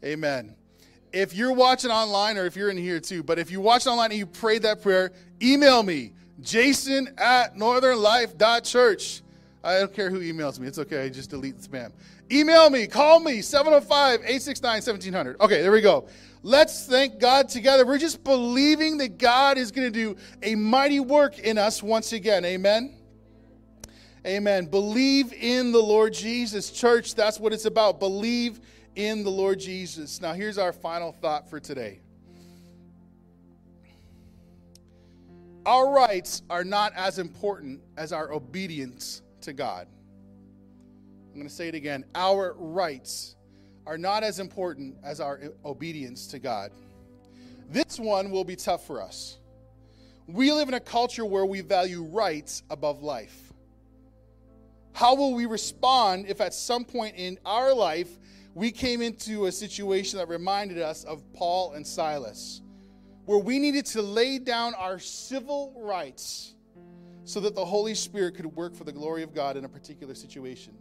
Amen. 0.06 0.56
If 1.12 1.34
you're 1.34 1.52
watching 1.52 1.92
online, 1.92 2.38
or 2.38 2.46
if 2.46 2.56
you're 2.56 2.70
in 2.70 2.78
here 2.78 3.02
too, 3.02 3.24
but 3.24 3.38
if 3.38 3.52
you 3.52 3.60
watch 3.60 3.88
online 3.88 4.12
and 4.12 4.20
you 4.20 4.26
prayed 4.26 4.62
that 4.62 4.82
prayer, 4.82 5.12
email 5.42 5.84
me, 5.84 6.14
jason 6.40 7.14
at 7.18 7.58
northernlife.church. 7.58 9.24
I 9.64 9.80
don't 9.80 9.94
care 9.94 10.10
who 10.10 10.20
emails 10.20 10.60
me. 10.60 10.68
It's 10.68 10.80
okay. 10.80 11.04
I 11.04 11.10
just 11.10 11.30
delete 11.30 11.60
the 11.60 11.68
spam. 11.68 11.92
Email 12.32 12.70
me, 12.70 12.88
call 12.88 13.20
me, 13.20 13.42
705 13.42 14.22
869 14.22 14.72
1700. 14.74 15.42
Okay, 15.42 15.62
there 15.62 15.72
we 15.72 15.82
go. 15.82 16.08
Let's 16.44 16.86
thank 16.86 17.20
God 17.20 17.50
together. 17.50 17.86
We're 17.86 17.98
just 17.98 18.24
believing 18.24 18.98
that 19.00 19.18
God 19.18 19.58
is 19.58 19.72
going 19.72 19.92
to 19.92 20.14
do 20.14 20.16
a 20.42 20.56
mighty 20.56 21.02
work 21.02 21.40
in 21.40 21.58
us 21.58 21.84
once 21.84 22.14
again. 22.14 22.46
Amen. 22.46 22.96
Amen. 24.26 24.66
Believe 24.66 25.34
in 25.34 25.72
the 25.72 25.82
Lord 25.82 26.14
Jesus. 26.14 26.72
Church, 26.72 27.16
that's 27.16 27.40
what 27.40 27.52
it's 27.52 27.66
about. 27.66 28.00
Believe 28.00 28.62
in 28.96 29.24
the 29.24 29.30
Lord 29.30 29.60
Jesus. 29.60 30.22
Now, 30.22 30.34
here's 30.34 30.58
our 30.58 30.72
final 30.72 31.12
thought 31.12 31.50
for 31.50 31.60
today. 31.60 32.00
Our 35.66 35.92
rights 35.92 36.44
are 36.50 36.64
not 36.64 36.94
as 36.96 37.20
important 37.20 37.82
as 37.98 38.14
our 38.14 38.32
obedience 38.32 39.22
to 39.44 39.54
God. 39.54 39.88
I'm 41.30 41.36
going 41.36 41.48
to 41.48 41.54
say 41.54 41.68
it 41.68 41.76
again. 41.76 42.06
Our 42.16 42.56
rights 42.58 43.36
are 43.86 43.98
not 43.98 44.24
as 44.24 44.40
important 44.40 44.98
as 45.04 45.20
our 45.20 45.40
obedience 45.66 46.28
to 46.28 46.40
God. 46.40 46.72
This 47.70 48.00
one 48.00 48.32
will 48.32 48.44
be 48.44 48.56
tough 48.56 48.86
for 48.86 49.02
us. 49.02 49.38
We 50.28 50.52
live 50.52 50.68
in 50.68 50.74
a 50.74 50.80
culture 50.80 51.26
where 51.26 51.46
we 51.46 51.62
value 51.62 52.04
rights 52.04 52.64
above 52.70 53.02
life. 53.02 53.54
How 54.94 55.16
will 55.16 55.34
we 55.34 55.46
respond 55.46 56.26
if 56.28 56.42
at 56.42 56.54
some 56.54 56.84
point 56.84 57.16
in 57.16 57.40
our 57.46 57.74
life 57.74 58.10
we 58.54 58.72
came 58.72 59.02
into 59.02 59.46
a 59.46 59.52
situation 59.52 60.20
that 60.20 60.28
reminded 60.28 60.80
us 60.80 61.04
of 61.04 61.24
Paul 61.34 61.74
and 61.74 61.86
Silas, 61.86 62.62
where 63.26 63.38
we 63.38 63.60
needed 63.60 63.86
to 63.88 64.02
lay 64.02 64.40
down 64.40 64.74
our 64.74 65.00
civil 65.00 65.74
rights 65.78 66.56
so 67.30 67.40
that 67.40 67.54
the 67.54 67.64
Holy 67.64 67.94
Spirit 67.94 68.34
could 68.34 68.48
work 68.48 68.74
for 68.74 68.86
the 68.86 68.92
glory 68.92 69.22
of 69.22 69.36
God 69.36 69.56
in 69.56 69.64
a 69.64 69.70
particular 69.70 70.16
situation. 70.16 70.74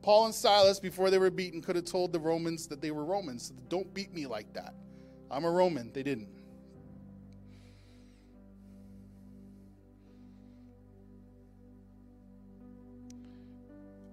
Paul 0.00 0.26
and 0.26 0.34
Silas, 0.34 0.78
before 0.78 1.10
they 1.10 1.18
were 1.18 1.28
beaten, 1.28 1.60
could 1.60 1.74
have 1.74 1.86
told 1.86 2.12
the 2.12 2.20
Romans 2.20 2.68
that 2.68 2.80
they 2.80 2.92
were 2.92 3.04
Romans. 3.04 3.52
Don't 3.68 3.92
beat 3.92 4.14
me 4.14 4.28
like 4.28 4.52
that. 4.54 4.74
I'm 5.28 5.44
a 5.44 5.50
Roman. 5.50 5.92
They 5.92 6.04
didn't. 6.04 6.28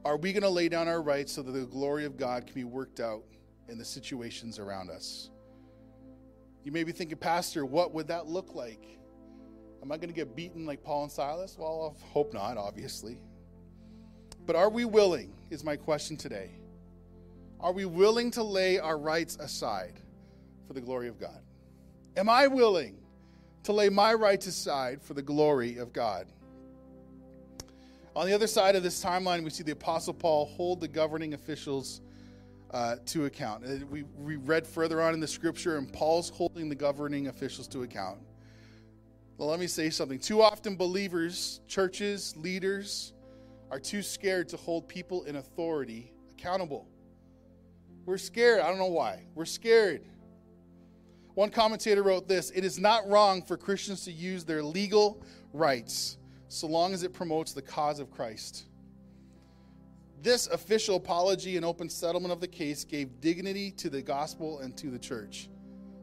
Are 0.06 0.18
we 0.18 0.34
going 0.34 0.42
to 0.42 0.50
lay 0.50 0.70
down 0.70 0.88
our 0.88 1.04
rights 1.04 1.34
so 1.34 1.44
that 1.44 1.52
the 1.52 1.68
glory 1.68 2.06
of 2.06 2.18
God 2.18 2.48
can 2.48 2.56
be 2.56 2.64
worked 2.64 3.00
out 3.00 3.22
in 3.68 3.78
the 3.78 3.86
situations 3.86 4.58
around 4.58 4.90
us? 4.90 5.30
You 6.64 6.72
may 6.72 6.84
be 6.84 6.92
thinking, 6.92 7.20
Pastor, 7.20 7.64
what 7.64 7.94
would 7.94 8.08
that 8.08 8.26
look 8.26 8.56
like? 8.56 8.98
Am 9.82 9.92
I 9.92 9.98
going 9.98 10.10
to 10.10 10.16
get 10.16 10.36
beaten 10.36 10.66
like 10.66 10.84
Paul 10.84 11.04
and 11.04 11.12
Silas? 11.12 11.56
Well, 11.58 11.96
I 11.98 12.12
hope 12.12 12.34
not, 12.34 12.58
obviously. 12.58 13.20
But 14.46 14.56
are 14.56 14.70
we 14.70 14.86
willing, 14.86 15.34
is 15.50 15.64
my 15.64 15.76
question 15.76 16.18
today. 16.18 16.52
Are 17.60 17.72
we 17.72 17.86
willing 17.86 18.32
to 18.32 18.44
lay 18.44 18.80
our 18.80 18.98
rights 18.98 19.38
aside 19.38 20.00
for 20.68 20.74
the 20.74 20.82
glory 20.82 21.08
of 21.08 21.20
God? 21.20 21.42
Am 22.16 22.30
I 22.30 22.48
willing 22.48 22.98
to 23.64 23.74
lay 23.74 23.90
my 23.90 24.14
rights 24.14 24.48
aside 24.48 25.02
for 25.02 25.14
the 25.14 25.22
glory 25.22 25.78
of 25.78 25.92
God? 25.94 26.28
On 28.16 28.26
the 28.26 28.34
other 28.34 28.48
side 28.48 28.76
of 28.76 28.84
this 28.84 29.04
timeline, 29.04 29.44
we 29.44 29.50
see 29.50 29.64
the 29.64 29.74
Apostle 29.74 30.14
Paul 30.14 30.46
hold 30.46 30.82
the 30.82 30.88
governing 30.88 31.34
officials 31.34 32.02
uh, 32.72 32.96
to 33.06 33.26
account. 33.26 33.64
Uh, 33.64 33.86
we, 33.90 34.04
we 34.18 34.38
read 34.38 34.66
further 34.66 35.02
on 35.02 35.14
in 35.14 35.20
the 35.20 35.28
scripture, 35.28 35.78
and 35.78 35.92
Paul's 35.94 36.30
holding 36.30 36.70
the 36.70 36.76
governing 36.76 37.28
officials 37.28 37.68
to 37.70 37.84
account. 37.84 38.18
Well, 39.38 39.50
let 39.50 39.60
me 39.60 39.68
say 39.68 39.92
something. 39.92 40.18
Too 40.18 40.42
often, 40.42 40.76
believers, 40.76 41.62
churches, 41.68 42.36
leaders 42.38 43.14
are 43.70 43.80
too 43.80 44.02
scared 44.02 44.50
to 44.50 44.58
hold 44.58 44.88
people 44.88 45.24
in 45.24 45.36
authority 45.36 46.12
accountable. 46.32 46.88
We're 48.06 48.18
scared. 48.18 48.62
I 48.62 48.68
don't 48.68 48.80
know 48.80 48.86
why. 48.86 49.26
We're 49.36 49.46
scared. 49.46 50.02
One 51.36 51.52
commentator 51.52 52.02
wrote 52.02 52.28
this 52.28 52.52
It 52.56 52.64
is 52.64 52.80
not 52.80 53.08
wrong 53.08 53.44
for 53.44 53.58
Christians 53.58 54.06
to 54.06 54.12
use 54.12 54.44
their 54.44 54.64
legal 54.64 55.24
rights 55.54 56.18
so 56.48 56.66
long 56.66 56.94
as 56.94 57.04
it 57.04 57.14
promotes 57.14 57.54
the 57.54 57.62
cause 57.62 58.00
of 58.00 58.10
Christ. 58.10 58.66
This 60.24 60.48
official 60.48 60.96
apology 60.96 61.58
and 61.58 61.66
open 61.66 61.90
settlement 61.90 62.32
of 62.32 62.42
the 62.42 62.48
case 62.48 62.84
gave 62.84 63.22
dignity 63.22 63.70
to 63.72 63.90
the 63.90 64.02
gospel 64.02 64.60
and 64.60 64.76
to 64.78 64.90
the 64.90 64.98
church. 64.98 65.48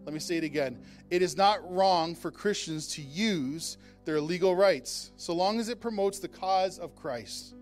Let 0.04 0.12
me 0.12 0.20
say 0.20 0.36
it 0.36 0.44
again. 0.44 0.78
It 1.10 1.22
is 1.22 1.36
not 1.36 1.70
wrong 1.70 2.14
for 2.14 2.30
Christians 2.30 2.88
to 2.94 3.02
use 3.02 3.78
their 4.04 4.20
legal 4.20 4.54
rights, 4.54 5.12
so 5.16 5.34
long 5.34 5.58
as 5.58 5.68
it 5.68 5.80
promotes 5.80 6.18
the 6.18 6.28
cause 6.28 6.78
of 6.78 6.94
Christ. 6.94 7.54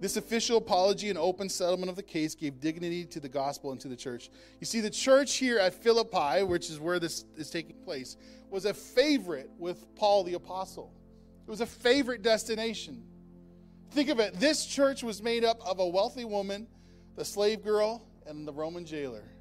This 0.00 0.16
official 0.16 0.58
apology 0.58 1.10
and 1.10 1.18
open 1.18 1.48
settlement 1.48 1.88
of 1.88 1.94
the 1.94 2.02
case 2.02 2.34
gave 2.34 2.58
dignity 2.58 3.04
to 3.04 3.20
the 3.20 3.28
gospel 3.28 3.70
and 3.70 3.80
to 3.82 3.86
the 3.86 3.94
church. 3.94 4.30
You 4.58 4.66
see, 4.66 4.80
the 4.80 4.90
church 4.90 5.36
here 5.36 5.60
at 5.60 5.74
Philippi, 5.74 6.42
which 6.42 6.70
is 6.70 6.80
where 6.80 6.98
this 6.98 7.24
is 7.36 7.50
taking 7.50 7.76
place, 7.76 8.16
was 8.50 8.64
a 8.64 8.74
favorite 8.74 9.48
with 9.58 9.94
Paul 9.94 10.24
the 10.24 10.34
Apostle. 10.34 10.92
It 11.46 11.50
was 11.50 11.60
a 11.60 11.66
favorite 11.66 12.22
destination. 12.22 13.04
Think 13.92 14.08
of 14.08 14.18
it 14.18 14.40
this 14.40 14.66
church 14.66 15.04
was 15.04 15.22
made 15.22 15.44
up 15.44 15.60
of 15.64 15.78
a 15.78 15.86
wealthy 15.86 16.24
woman, 16.24 16.66
the 17.14 17.24
slave 17.24 17.62
girl, 17.62 18.04
and 18.26 18.48
the 18.48 18.52
Roman 18.52 18.84
jailer. 18.84 19.31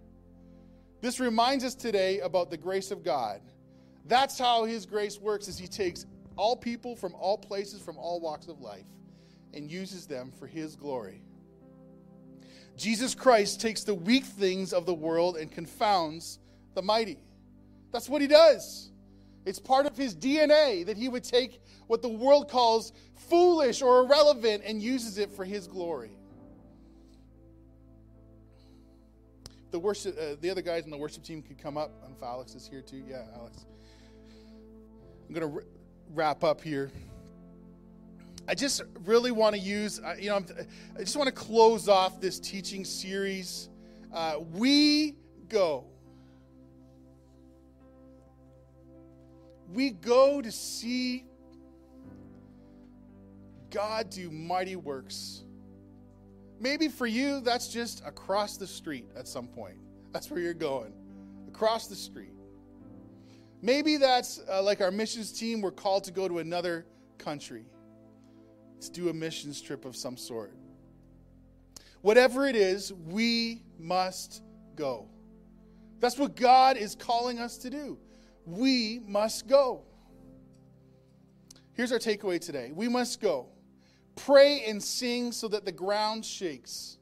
This 1.02 1.20
reminds 1.20 1.64
us 1.64 1.74
today 1.74 2.20
about 2.20 2.52
the 2.52 2.58
grace 2.58 2.92
of 2.92 3.04
God. 3.04 3.42
That's 4.06 4.38
how 4.38 4.66
his 4.66 4.86
grace 4.86 5.20
works 5.20 5.48
is 5.48 5.58
he 5.58 5.68
takes 5.68 6.06
all 6.38 6.56
people 6.56 6.96
from 6.96 7.16
all 7.16 7.38
places 7.38 7.82
from 7.82 7.98
all 7.98 8.20
walks 8.22 8.48
of 8.48 8.62
life 8.62 8.86
and 9.54 9.70
uses 9.70 10.06
them 10.06 10.32
for 10.40 10.48
his 10.48 10.76
glory. 10.76 11.24
Jesus 12.78 13.16
Christ 13.16 13.60
takes 13.60 13.84
the 13.84 13.94
weak 13.94 14.26
things 14.26 14.74
of 14.74 14.86
the 14.86 14.94
world 14.94 15.38
and 15.38 15.52
confounds 15.52 16.40
the 16.74 16.82
mighty. 16.82 17.20
That's 17.92 18.08
what 18.08 18.22
he 18.22 18.28
does. 18.28 18.92
It's 19.46 19.60
part 19.60 19.88
of 19.88 19.98
his 19.98 20.16
DNA 20.16 20.86
that 20.86 20.98
he 20.98 21.10
would 21.10 21.24
take 21.24 21.62
what 21.88 22.02
the 22.02 22.10
world 22.10 22.50
calls 22.50 22.94
foolish 23.28 23.82
or 23.82 24.02
irrelevant 24.02 24.64
and 24.66 24.82
uses 24.82 25.18
it 25.18 25.32
for 25.32 25.46
his 25.46 25.68
glory. 25.68 26.12
The 29.72 29.80
worship, 29.80 30.18
uh, 30.18 30.36
the 30.42 30.50
other 30.50 30.62
guys 30.62 30.84
in 30.84 30.92
the 30.92 30.98
worship 30.98 31.24
team 31.24 31.42
could 31.42 31.58
come 31.58 31.78
up. 31.78 31.92
I 32.06 32.12
if 32.12 32.22
Alex 32.22 32.56
is 32.56 32.68
here 32.68 32.82
too. 32.82 33.04
Yeah, 33.08 33.24
Alex. 33.36 33.66
I'm 35.28 35.36
to 35.50 35.56
r- 35.56 35.64
wrap 36.14 36.44
up 36.44 36.62
here. 36.62 36.92
I 38.48 38.54
just 38.54 38.82
really 39.06 39.32
want 39.32 39.56
to 39.56 39.62
use, 39.62 40.02
you 40.20 40.30
know, 40.30 40.44
I 40.96 41.00
just 41.00 41.16
want 41.16 41.28
to 41.28 41.34
close 41.34 41.88
off 41.88 42.20
this 42.20 42.40
teaching 42.40 42.84
series. 42.84 43.70
Uh, 44.14 44.40
we 44.54 45.16
go. 45.48 45.86
We 49.72 49.92
go 49.92 50.42
to 50.42 50.52
see 50.52 51.24
God 53.70 54.10
do 54.10 54.30
mighty 54.30 54.76
works. 54.76 55.44
Maybe 56.62 56.90
for 56.90 57.08
you, 57.08 57.42
that's 57.42 57.70
just 57.70 58.06
across 58.06 58.56
the 58.56 58.68
street 58.68 59.10
at 59.18 59.28
some 59.28 59.48
point. 59.48 59.78
That's 60.14 60.30
where 60.30 60.40
you're 60.40 60.54
going, 60.54 60.94
across 61.48 61.88
the 61.88 61.96
street. 61.96 62.36
Maybe 63.64 63.98
that's 63.98 64.40
uh, 64.48 64.62
like 64.62 64.80
our 64.80 64.92
missions 64.92 65.32
team, 65.32 65.62
we're 65.62 65.72
called 65.72 66.04
to 66.04 66.12
go 66.12 66.28
to 66.28 66.38
another 66.38 66.86
country 67.18 67.66
to 68.80 68.92
do 68.92 69.10
a 69.10 69.14
missions 69.14 69.60
trip 69.60 69.86
of 69.86 69.96
some 69.96 70.16
sort. 70.16 70.54
Whatever 72.02 72.46
it 72.46 72.56
is, 72.56 72.94
we 72.94 73.64
must 73.80 74.44
go. 74.76 75.08
That's 76.00 76.20
what 76.20 76.36
God 76.36 76.78
is 76.78 76.94
calling 76.94 77.40
us 77.40 77.58
to 77.60 77.72
do. 77.72 77.98
We 78.46 79.02
must 79.08 79.48
go. 79.48 79.82
Here's 81.74 81.92
our 81.92 82.00
takeaway 82.00 82.40
today 82.40 82.72
we 82.72 82.88
must 82.88 83.20
go. 83.20 83.48
Pray 84.16 84.64
and 84.66 84.82
sing 84.82 85.32
so 85.32 85.48
that 85.48 85.66
the 85.66 85.72
ground 85.72 86.26
shakes. 86.26 86.98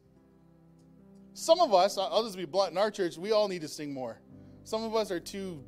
Some 1.33 1.61
of 1.61 1.73
us, 1.73 1.97
I'll 1.97 2.23
just 2.23 2.37
be 2.37 2.45
blunt, 2.45 2.71
in 2.71 2.77
our 2.77 2.91
church, 2.91 3.17
we 3.17 3.31
all 3.31 3.47
need 3.47 3.61
to 3.61 3.67
sing 3.67 3.93
more. 3.93 4.19
Some 4.63 4.83
of 4.83 4.95
us 4.95 5.09
are 5.09 5.19
too, 5.19 5.63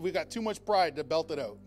we 0.00 0.10
got 0.10 0.30
too 0.30 0.42
much 0.42 0.64
pride 0.64 0.96
to 0.96 1.04
belt 1.04 1.30
it 1.30 1.38
out. 1.38 1.58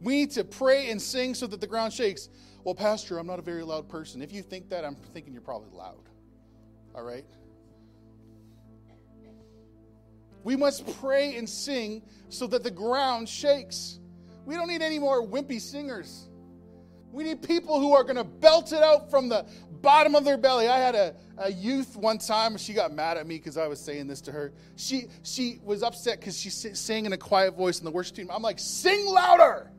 We 0.00 0.14
need 0.14 0.30
to 0.32 0.44
pray 0.44 0.90
and 0.90 1.00
sing 1.00 1.34
so 1.34 1.46
that 1.46 1.60
the 1.60 1.66
ground 1.66 1.92
shakes. 1.92 2.28
Well, 2.64 2.74
Pastor, 2.74 3.18
I'm 3.18 3.26
not 3.26 3.38
a 3.38 3.42
very 3.42 3.62
loud 3.62 3.88
person. 3.88 4.22
If 4.22 4.32
you 4.32 4.42
think 4.42 4.68
that, 4.70 4.84
I'm 4.84 4.96
thinking 4.96 5.32
you're 5.32 5.42
probably 5.42 5.70
loud. 5.70 6.08
All 6.94 7.02
right? 7.02 7.24
We 10.42 10.56
must 10.56 10.86
pray 11.00 11.36
and 11.36 11.48
sing 11.48 12.02
so 12.28 12.46
that 12.46 12.62
the 12.62 12.70
ground 12.70 13.28
shakes. 13.28 13.98
We 14.44 14.54
don't 14.54 14.68
need 14.68 14.82
any 14.82 14.98
more 14.98 15.26
wimpy 15.26 15.60
singers. 15.60 16.28
We 17.12 17.24
need 17.24 17.42
people 17.42 17.80
who 17.80 17.94
are 17.94 18.02
going 18.02 18.16
to 18.16 18.24
belt 18.24 18.72
it 18.72 18.82
out 18.82 19.10
from 19.10 19.28
the 19.28 19.46
bottom 19.80 20.14
of 20.14 20.24
their 20.24 20.36
belly. 20.36 20.68
I 20.68 20.78
had 20.78 20.94
a, 20.94 21.14
a 21.38 21.50
youth 21.50 21.96
one 21.96 22.18
time, 22.18 22.56
she 22.56 22.72
got 22.72 22.92
mad 22.92 23.16
at 23.16 23.26
me 23.26 23.36
because 23.36 23.56
I 23.56 23.66
was 23.66 23.80
saying 23.80 24.06
this 24.06 24.20
to 24.22 24.32
her. 24.32 24.52
She, 24.76 25.06
she 25.22 25.60
was 25.62 25.82
upset 25.82 26.20
because 26.20 26.38
she 26.38 26.50
sang 26.50 27.06
in 27.06 27.12
a 27.12 27.18
quiet 27.18 27.56
voice 27.56 27.78
in 27.78 27.84
the 27.84 27.90
worship 27.90 28.16
team. 28.16 28.30
I'm 28.30 28.42
like, 28.42 28.58
sing 28.58 29.06
louder 29.06 29.70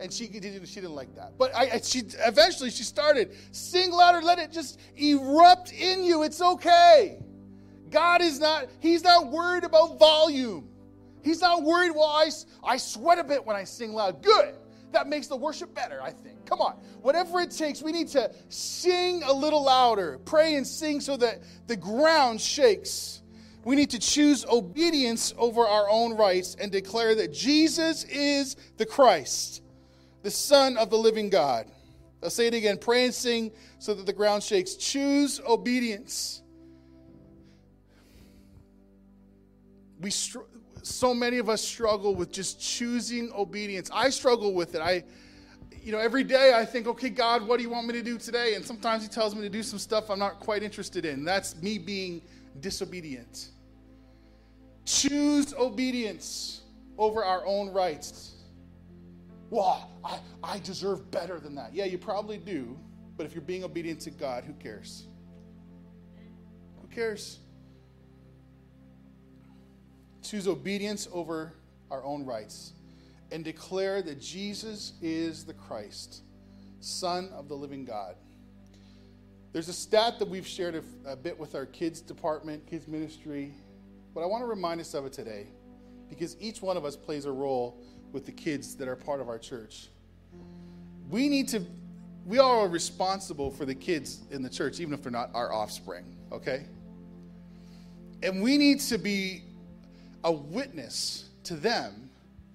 and 0.00 0.12
she 0.12 0.24
she 0.26 0.40
didn't 0.40 0.94
like 0.94 1.14
that. 1.16 1.34
But 1.38 1.54
I, 1.54 1.80
she 1.82 2.02
eventually 2.26 2.70
she 2.70 2.82
started 2.82 3.36
sing 3.52 3.92
louder, 3.92 4.22
let 4.22 4.38
it 4.38 4.50
just 4.50 4.80
erupt 4.96 5.72
in 5.72 6.04
you. 6.04 6.22
It's 6.22 6.40
okay. 6.40 7.18
God 7.90 8.22
is 8.22 8.40
not 8.40 8.66
He's 8.80 9.04
not 9.04 9.30
worried 9.30 9.64
about 9.64 9.98
volume. 9.98 10.68
He's 11.22 11.42
not 11.42 11.62
worried. 11.62 11.90
Well, 11.90 12.04
I, 12.04 12.30
I 12.64 12.78
sweat 12.78 13.18
a 13.18 13.24
bit 13.24 13.44
when 13.44 13.54
I 13.54 13.64
sing 13.64 13.92
loud. 13.92 14.22
Good. 14.22 14.54
That 14.92 15.08
makes 15.08 15.28
the 15.28 15.36
worship 15.36 15.74
better, 15.74 16.02
I 16.02 16.10
think. 16.10 16.46
Come 16.46 16.60
on. 16.60 16.72
Whatever 17.02 17.40
it 17.40 17.50
takes, 17.50 17.82
we 17.82 17.92
need 17.92 18.08
to 18.08 18.32
sing 18.48 19.22
a 19.22 19.32
little 19.32 19.64
louder. 19.64 20.18
Pray 20.24 20.56
and 20.56 20.66
sing 20.66 21.00
so 21.00 21.16
that 21.16 21.42
the 21.66 21.76
ground 21.76 22.40
shakes. 22.40 23.22
We 23.64 23.76
need 23.76 23.90
to 23.90 23.98
choose 23.98 24.44
obedience 24.46 25.34
over 25.38 25.66
our 25.66 25.88
own 25.88 26.16
rights 26.16 26.56
and 26.58 26.72
declare 26.72 27.14
that 27.16 27.32
Jesus 27.32 28.04
is 28.04 28.56
the 28.78 28.86
Christ 28.86 29.62
the 30.22 30.30
Son 30.30 30.76
of 30.76 30.90
the 30.90 30.98
living 30.98 31.30
God. 31.30 31.66
I'll 32.22 32.30
say 32.30 32.46
it 32.46 32.54
again 32.54 32.78
pray 32.78 33.04
and 33.04 33.14
sing 33.14 33.52
so 33.78 33.94
that 33.94 34.06
the 34.06 34.12
ground 34.12 34.42
shakes. 34.42 34.74
Choose 34.74 35.40
obedience. 35.46 36.42
We 40.00 40.10
so 40.82 41.14
many 41.14 41.38
of 41.38 41.48
us 41.48 41.62
struggle 41.62 42.14
with 42.14 42.32
just 42.32 42.60
choosing 42.60 43.30
obedience. 43.32 43.90
I 43.92 44.10
struggle 44.10 44.54
with 44.54 44.74
it. 44.74 44.80
I, 44.80 45.04
you 45.82 45.92
know, 45.92 45.98
every 45.98 46.24
day 46.24 46.52
I 46.54 46.64
think, 46.64 46.86
okay, 46.86 47.08
God, 47.08 47.46
what 47.46 47.56
do 47.56 47.62
you 47.62 47.70
want 47.70 47.86
me 47.86 47.94
to 47.94 48.02
do 48.02 48.18
today? 48.18 48.54
And 48.54 48.64
sometimes 48.64 49.02
He 49.02 49.08
tells 49.08 49.34
me 49.34 49.42
to 49.42 49.48
do 49.48 49.62
some 49.62 49.78
stuff 49.78 50.10
I'm 50.10 50.18
not 50.18 50.40
quite 50.40 50.62
interested 50.62 51.04
in. 51.04 51.24
That's 51.24 51.60
me 51.62 51.78
being 51.78 52.22
disobedient. 52.60 53.50
Choose 54.84 55.54
obedience 55.54 56.62
over 56.98 57.24
our 57.24 57.46
own 57.46 57.70
rights. 57.70 58.32
Well, 59.50 59.90
I, 60.04 60.18
I 60.42 60.58
deserve 60.60 61.10
better 61.10 61.40
than 61.40 61.54
that. 61.56 61.74
Yeah, 61.74 61.84
you 61.84 61.98
probably 61.98 62.38
do, 62.38 62.78
but 63.16 63.26
if 63.26 63.34
you're 63.34 63.42
being 63.42 63.64
obedient 63.64 64.00
to 64.02 64.10
God, 64.10 64.44
who 64.44 64.52
cares? 64.54 65.06
Who 66.80 66.88
cares? 66.88 67.40
Choose 70.22 70.46
obedience 70.46 71.08
over 71.12 71.52
our 71.90 72.04
own 72.04 72.24
rights 72.24 72.72
and 73.32 73.44
declare 73.44 74.02
that 74.02 74.20
Jesus 74.20 74.92
is 75.00 75.44
the 75.44 75.54
Christ, 75.54 76.22
Son 76.80 77.30
of 77.34 77.48
the 77.48 77.54
living 77.54 77.84
God. 77.84 78.16
There's 79.52 79.68
a 79.68 79.72
stat 79.72 80.18
that 80.18 80.28
we've 80.28 80.46
shared 80.46 80.76
a, 80.76 81.12
a, 81.12 81.16
bit 81.16 81.38
with 81.38 81.54
our 81.54 81.66
kids 81.66 82.00
department, 82.00 82.66
kids 82.66 82.86
ministry, 82.86 83.52
but 84.14 84.22
I 84.22 84.26
want 84.26 84.42
to 84.42 84.46
remind 84.46 84.80
us 84.80 84.94
of 84.94 85.06
it 85.06 85.12
today 85.12 85.48
because 86.08 86.36
each 86.40 86.62
one 86.62 86.76
of 86.76 86.84
us 86.84 86.96
plays 86.96 87.24
a 87.24 87.32
role 87.32 87.80
with 88.12 88.26
the 88.26 88.32
kids 88.32 88.76
that 88.76 88.88
are 88.88 88.96
part 88.96 89.20
of 89.20 89.28
our 89.28 89.38
church. 89.38 89.88
We 91.08 91.28
need 91.28 91.48
to, 91.48 91.64
we 92.24 92.38
all 92.38 92.60
are 92.60 92.68
responsible 92.68 93.50
for 93.50 93.64
the 93.64 93.74
kids 93.74 94.20
in 94.30 94.42
the 94.42 94.50
church, 94.50 94.78
even 94.80 94.94
if 94.94 95.02
they're 95.02 95.12
not 95.12 95.30
our 95.34 95.52
offspring, 95.52 96.04
okay? 96.30 96.66
And 98.22 98.42
we 98.42 98.56
need 98.56 98.80
to 98.80 98.98
be 98.98 99.42
a 100.24 100.32
witness 100.32 101.30
to 101.44 101.54
them 101.54 102.10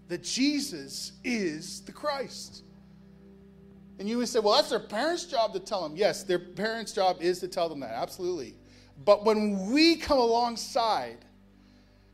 that 0.07 0.23
Jesus 0.23 1.13
is 1.23 1.81
the 1.81 1.91
Christ. 1.91 2.63
And 3.97 4.09
you 4.09 4.17
would 4.17 4.27
say, 4.27 4.39
well, 4.39 4.55
that's 4.55 4.69
their 4.69 4.79
parents' 4.79 5.25
job 5.25 5.53
to 5.53 5.59
tell 5.59 5.81
them. 5.81 5.95
Yes, 5.95 6.23
their 6.23 6.39
parents' 6.39 6.91
job 6.91 7.17
is 7.21 7.39
to 7.39 7.47
tell 7.47 7.69
them 7.69 7.79
that, 7.79 7.91
absolutely. 7.91 8.55
But 9.03 9.25
when 9.25 9.71
we 9.71 9.95
come 9.95 10.19
alongside 10.19 11.17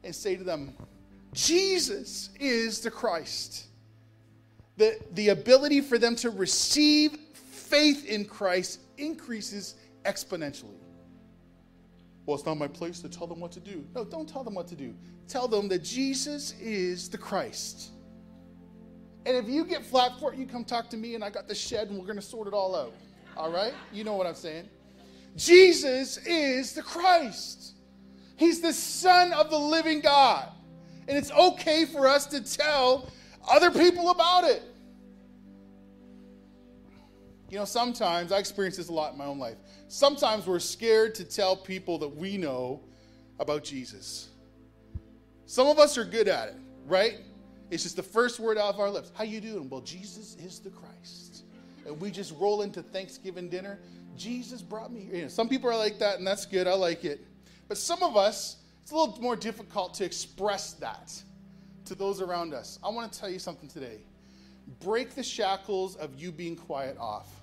and 0.04 0.16
say 0.16 0.36
to 0.36 0.44
them, 0.44 0.76
Jesus 1.34 2.30
is 2.40 2.82
the 2.82 2.92
Christ. 2.92 3.68
The, 4.78 5.00
the 5.14 5.30
ability 5.30 5.82
for 5.82 5.98
them 5.98 6.16
to 6.18 6.30
receive 6.30 7.18
faith 7.34 8.06
in 8.06 8.26
Christ 8.26 8.80
increases 8.98 9.76
exponentially. 10.06 10.81
Well, 12.26 12.36
it's 12.36 12.46
not 12.46 12.58
my 12.58 12.68
place 12.68 13.00
to 13.02 13.10
tell 13.10 13.28
them 13.28 13.40
what 13.40 13.52
to 13.54 13.60
do. 13.60 13.84
No, 13.96 14.06
don't 14.06 14.30
tell 14.30 14.44
them 14.44 14.54
what 14.54 14.68
to 14.68 14.76
do. 14.76 14.94
Tell 15.28 15.48
them 15.48 15.68
that 15.70 15.84
Jesus 15.84 16.54
is 16.60 17.10
the 17.10 17.18
Christ. 17.18 17.92
And 19.26 19.36
if 19.36 19.48
you 19.48 19.66
get 19.66 19.86
flat 19.86 20.20
for 20.20 20.34
it, 20.34 20.40
you 20.40 20.46
come 20.46 20.64
talk 20.64 20.90
to 20.90 20.98
me 20.98 21.16
and 21.16 21.24
I 21.24 21.30
got 21.30 21.48
the 21.48 21.56
shed 21.56 21.90
and 21.90 21.98
we're 21.98 22.06
going 22.06 22.18
to 22.18 22.22
sort 22.22 22.48
it 22.48 22.54
all 22.54 22.76
out. 22.76 22.94
All 23.38 23.52
right? 23.52 23.74
You 23.92 24.04
know 24.04 24.16
what 24.16 24.28
I'm 24.28 24.36
saying. 24.36 24.70
Jesus 25.36 26.18
is 26.26 26.74
the 26.74 26.82
Christ. 26.82 27.76
He's 28.36 28.62
the 28.62 28.74
Son 28.74 29.32
of 29.34 29.50
the 29.50 29.58
living 29.58 30.02
God. 30.02 30.50
And 31.08 31.18
it's 31.18 31.32
okay 31.32 31.86
for 31.86 32.08
us 32.08 32.26
to 32.28 32.42
tell 32.42 33.10
other 33.50 33.72
people 33.72 34.10
about 34.10 34.44
it. 34.44 34.64
You 37.52 37.58
know, 37.58 37.66
sometimes 37.66 38.32
I 38.32 38.38
experience 38.38 38.78
this 38.78 38.88
a 38.88 38.94
lot 38.94 39.12
in 39.12 39.18
my 39.18 39.26
own 39.26 39.38
life. 39.38 39.58
Sometimes 39.90 40.48
we're 40.48 40.60
scared 40.60 41.14
to 41.16 41.26
tell 41.26 41.58
people 41.58 41.98
that 41.98 42.08
we 42.08 42.38
know 42.38 42.80
about 43.40 43.66
Jesus. 43.66 44.30
Some 45.48 45.68
of 45.68 45.78
us 45.78 45.98
are 45.98 46.06
good 46.06 46.30
at 46.30 46.48
it, 46.48 46.56
right? 46.86 47.18
It's 47.70 47.84
just 47.84 47.98
the 47.98 48.04
first 48.04 48.40
word 48.40 48.58
out 48.58 48.74
of 48.74 48.80
our 48.80 48.90
lips. 48.90 49.12
How 49.14 49.26
you 49.26 49.42
doing? 49.42 49.70
Well, 49.70 49.82
Jesus 49.82 50.38
is 50.38 50.60
the 50.60 50.70
Christ. 50.70 51.44
And 51.86 52.00
we 52.00 52.10
just 52.10 52.34
roll 52.40 52.62
into 52.62 52.82
Thanksgiving 52.82 53.50
dinner. 53.50 53.80
Jesus 54.16 54.62
brought 54.62 54.94
me 54.94 55.02
here. 55.02 55.16
You 55.16 55.22
know, 55.24 55.28
some 55.28 55.50
people 55.50 55.70
are 55.70 55.78
like 55.78 56.00
that, 56.00 56.20
and 56.20 56.26
that's 56.26 56.46
good. 56.46 56.68
I 56.68 56.74
like 56.74 57.04
it. 57.04 57.20
But 57.68 57.78
some 57.78 58.02
of 58.02 58.16
us, 58.16 58.60
it's 58.82 58.92
a 58.92 58.96
little 58.96 59.22
more 59.22 59.36
difficult 59.36 59.94
to 59.96 60.06
express 60.06 60.72
that 60.76 61.22
to 61.84 61.96
those 61.96 62.22
around 62.22 62.54
us. 62.54 62.80
I 62.82 62.88
want 62.88 63.12
to 63.12 63.20
tell 63.20 63.30
you 63.30 63.40
something 63.40 63.68
today. 63.68 63.98
Break 64.80 65.16
the 65.16 65.24
shackles 65.24 65.98
of 65.98 66.18
you 66.18 66.32
being 66.32 66.56
quiet 66.56 66.96
off. 66.98 67.41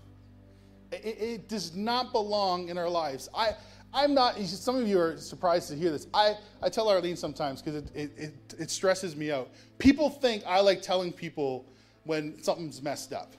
It, 0.92 1.20
it 1.20 1.48
does 1.48 1.74
not 1.74 2.12
belong 2.12 2.68
in 2.68 2.78
our 2.78 2.88
lives. 2.88 3.28
I, 3.34 3.52
I'm 3.92 4.14
not, 4.14 4.38
some 4.38 4.76
of 4.76 4.86
you 4.86 4.98
are 4.98 5.16
surprised 5.16 5.68
to 5.70 5.76
hear 5.76 5.90
this. 5.90 6.06
I, 6.12 6.34
I 6.62 6.68
tell 6.68 6.88
Arlene 6.88 7.16
sometimes 7.16 7.62
because 7.62 7.82
it, 7.82 7.90
it, 7.94 8.12
it, 8.16 8.54
it 8.58 8.70
stresses 8.70 9.16
me 9.16 9.32
out. 9.32 9.50
People 9.78 10.10
think 10.10 10.42
I 10.46 10.60
like 10.60 10.82
telling 10.82 11.12
people 11.12 11.66
when 12.04 12.42
something's 12.42 12.82
messed 12.82 13.12
up. 13.12 13.34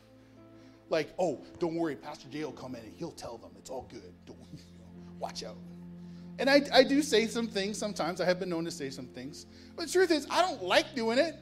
Like, 0.90 1.14
oh, 1.20 1.44
don't 1.60 1.76
worry, 1.76 1.96
Pastor 1.96 2.28
Jay 2.30 2.44
will 2.44 2.52
come 2.52 2.76
in 2.76 2.82
and 2.82 2.94
he'll 2.96 3.12
tell 3.12 3.38
them. 3.38 3.52
It's 3.58 3.70
all 3.70 3.88
good. 3.92 4.14
Don't, 4.26 4.38
watch 5.20 5.44
out. 5.44 5.58
And 6.40 6.50
I, 6.50 6.62
I 6.74 6.84
do 6.84 7.02
say 7.02 7.28
some 7.28 7.48
things 7.48 7.78
sometimes. 7.78 8.22
I 8.22 8.26
have 8.26 8.40
been 8.40 8.50
known 8.50 8.66
to 8.66 8.72
say 8.72 8.90
some 8.90 9.08
things. 9.08 9.46
But 9.76 9.88
the 9.88 9.92
truth 9.92 10.10
is, 10.10 10.26
I 10.32 10.42
don't 10.42 10.64
like 10.64 10.96
doing 10.96 11.20
it. 11.20 11.36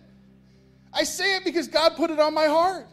I 0.91 1.03
say 1.03 1.37
it 1.37 1.45
because 1.45 1.67
God 1.67 1.95
put 1.95 2.09
it 2.09 2.19
on 2.19 2.33
my 2.33 2.47
heart. 2.47 2.87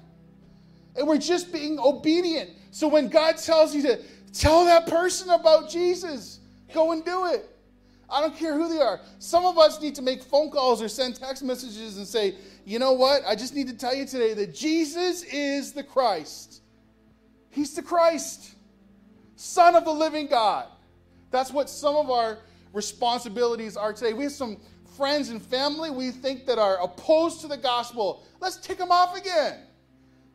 And 0.96 1.06
we're 1.06 1.18
just 1.18 1.52
being 1.52 1.78
obedient. 1.78 2.50
So 2.70 2.88
when 2.88 3.08
God 3.08 3.36
tells 3.36 3.74
you 3.74 3.82
to 3.82 4.00
tell 4.32 4.64
that 4.64 4.86
person 4.86 5.30
about 5.30 5.70
Jesus, 5.70 6.40
go 6.72 6.92
and 6.92 7.04
do 7.04 7.26
it. 7.26 7.48
I 8.08 8.20
don't 8.20 8.36
care 8.36 8.54
who 8.54 8.68
they 8.68 8.80
are. 8.80 9.00
Some 9.18 9.44
of 9.44 9.58
us 9.58 9.80
need 9.80 9.94
to 9.96 10.02
make 10.02 10.22
phone 10.22 10.50
calls 10.50 10.82
or 10.82 10.88
send 10.88 11.16
text 11.16 11.42
messages 11.42 11.96
and 11.96 12.06
say, 12.06 12.36
you 12.64 12.78
know 12.78 12.92
what? 12.92 13.22
I 13.26 13.34
just 13.34 13.54
need 13.54 13.66
to 13.68 13.74
tell 13.74 13.94
you 13.94 14.06
today 14.06 14.34
that 14.34 14.54
Jesus 14.54 15.24
is 15.24 15.72
the 15.72 15.82
Christ. 15.82 16.62
He's 17.50 17.74
the 17.74 17.82
Christ, 17.82 18.54
Son 19.36 19.74
of 19.74 19.84
the 19.84 19.92
living 19.92 20.26
God. 20.26 20.66
That's 21.30 21.50
what 21.52 21.68
some 21.70 21.96
of 21.96 22.10
our 22.10 22.38
responsibilities 22.72 23.76
are 23.76 23.92
today. 23.92 24.12
We 24.12 24.24
have 24.24 24.32
some 24.32 24.58
friends 24.96 25.30
and 25.30 25.42
family 25.42 25.90
we 25.90 26.10
think 26.10 26.46
that 26.46 26.58
are 26.58 26.82
opposed 26.82 27.40
to 27.40 27.48
the 27.48 27.56
gospel. 27.56 28.24
Let's 28.40 28.56
tick 28.56 28.78
them 28.78 28.90
off 28.90 29.16
again. 29.16 29.60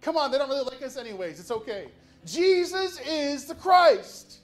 Come 0.01 0.17
on, 0.17 0.31
they 0.31 0.37
don't 0.37 0.49
really 0.49 0.63
like 0.63 0.81
us 0.81 0.97
anyways. 0.97 1.39
It's 1.39 1.51
okay. 1.51 1.89
Jesus 2.25 2.99
is 3.01 3.45
the 3.45 3.55
Christ. 3.55 4.39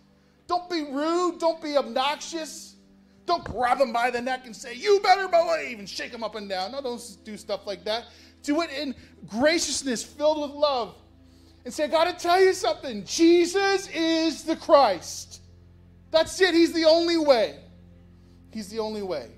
Don't 0.47 0.69
be 0.69 0.83
rude. 0.83 1.39
Don't 1.39 1.61
be 1.61 1.77
obnoxious. 1.77 2.75
Don't 3.25 3.43
grab 3.43 3.79
them 3.79 3.91
by 3.91 4.11
the 4.11 4.21
neck 4.21 4.45
and 4.45 4.55
say, 4.55 4.75
You 4.75 4.99
better 5.01 5.27
believe, 5.27 5.79
and 5.79 5.89
shake 5.89 6.11
them 6.11 6.23
up 6.23 6.35
and 6.35 6.47
down. 6.47 6.71
No, 6.71 6.81
don't 6.81 7.17
do 7.23 7.37
stuff 7.37 7.65
like 7.65 7.83
that. 7.85 8.05
Do 8.43 8.61
it 8.61 8.69
in 8.71 8.93
graciousness, 9.27 10.03
filled 10.03 10.41
with 10.41 10.51
love. 10.51 10.95
And 11.63 11.73
say, 11.73 11.85
I 11.85 11.87
got 11.87 12.05
to 12.05 12.23
tell 12.23 12.39
you 12.39 12.53
something. 12.53 13.03
Jesus 13.05 13.89
is 13.89 14.43
the 14.43 14.55
Christ. 14.55 15.41
That's 16.11 16.39
it. 16.39 16.53
He's 16.53 16.71
the 16.71 16.85
only 16.85 17.17
way. 17.17 17.59
He's 18.51 18.69
the 18.69 18.79
only 18.79 19.01
way. 19.01 19.31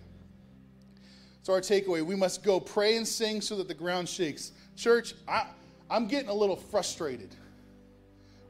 So, 1.44 1.54
our 1.54 1.62
takeaway 1.62 2.06
we 2.06 2.16
must 2.16 2.44
go 2.44 2.60
pray 2.60 2.98
and 2.98 3.08
sing 3.08 3.40
so 3.40 3.56
that 3.56 3.70
the 3.70 3.74
ground 3.74 4.10
shakes. 4.10 4.52
Church, 4.76 5.14
I, 5.26 5.48
I'm 5.90 6.08
getting 6.08 6.30
a 6.30 6.34
little 6.34 6.56
frustrated. 6.56 7.34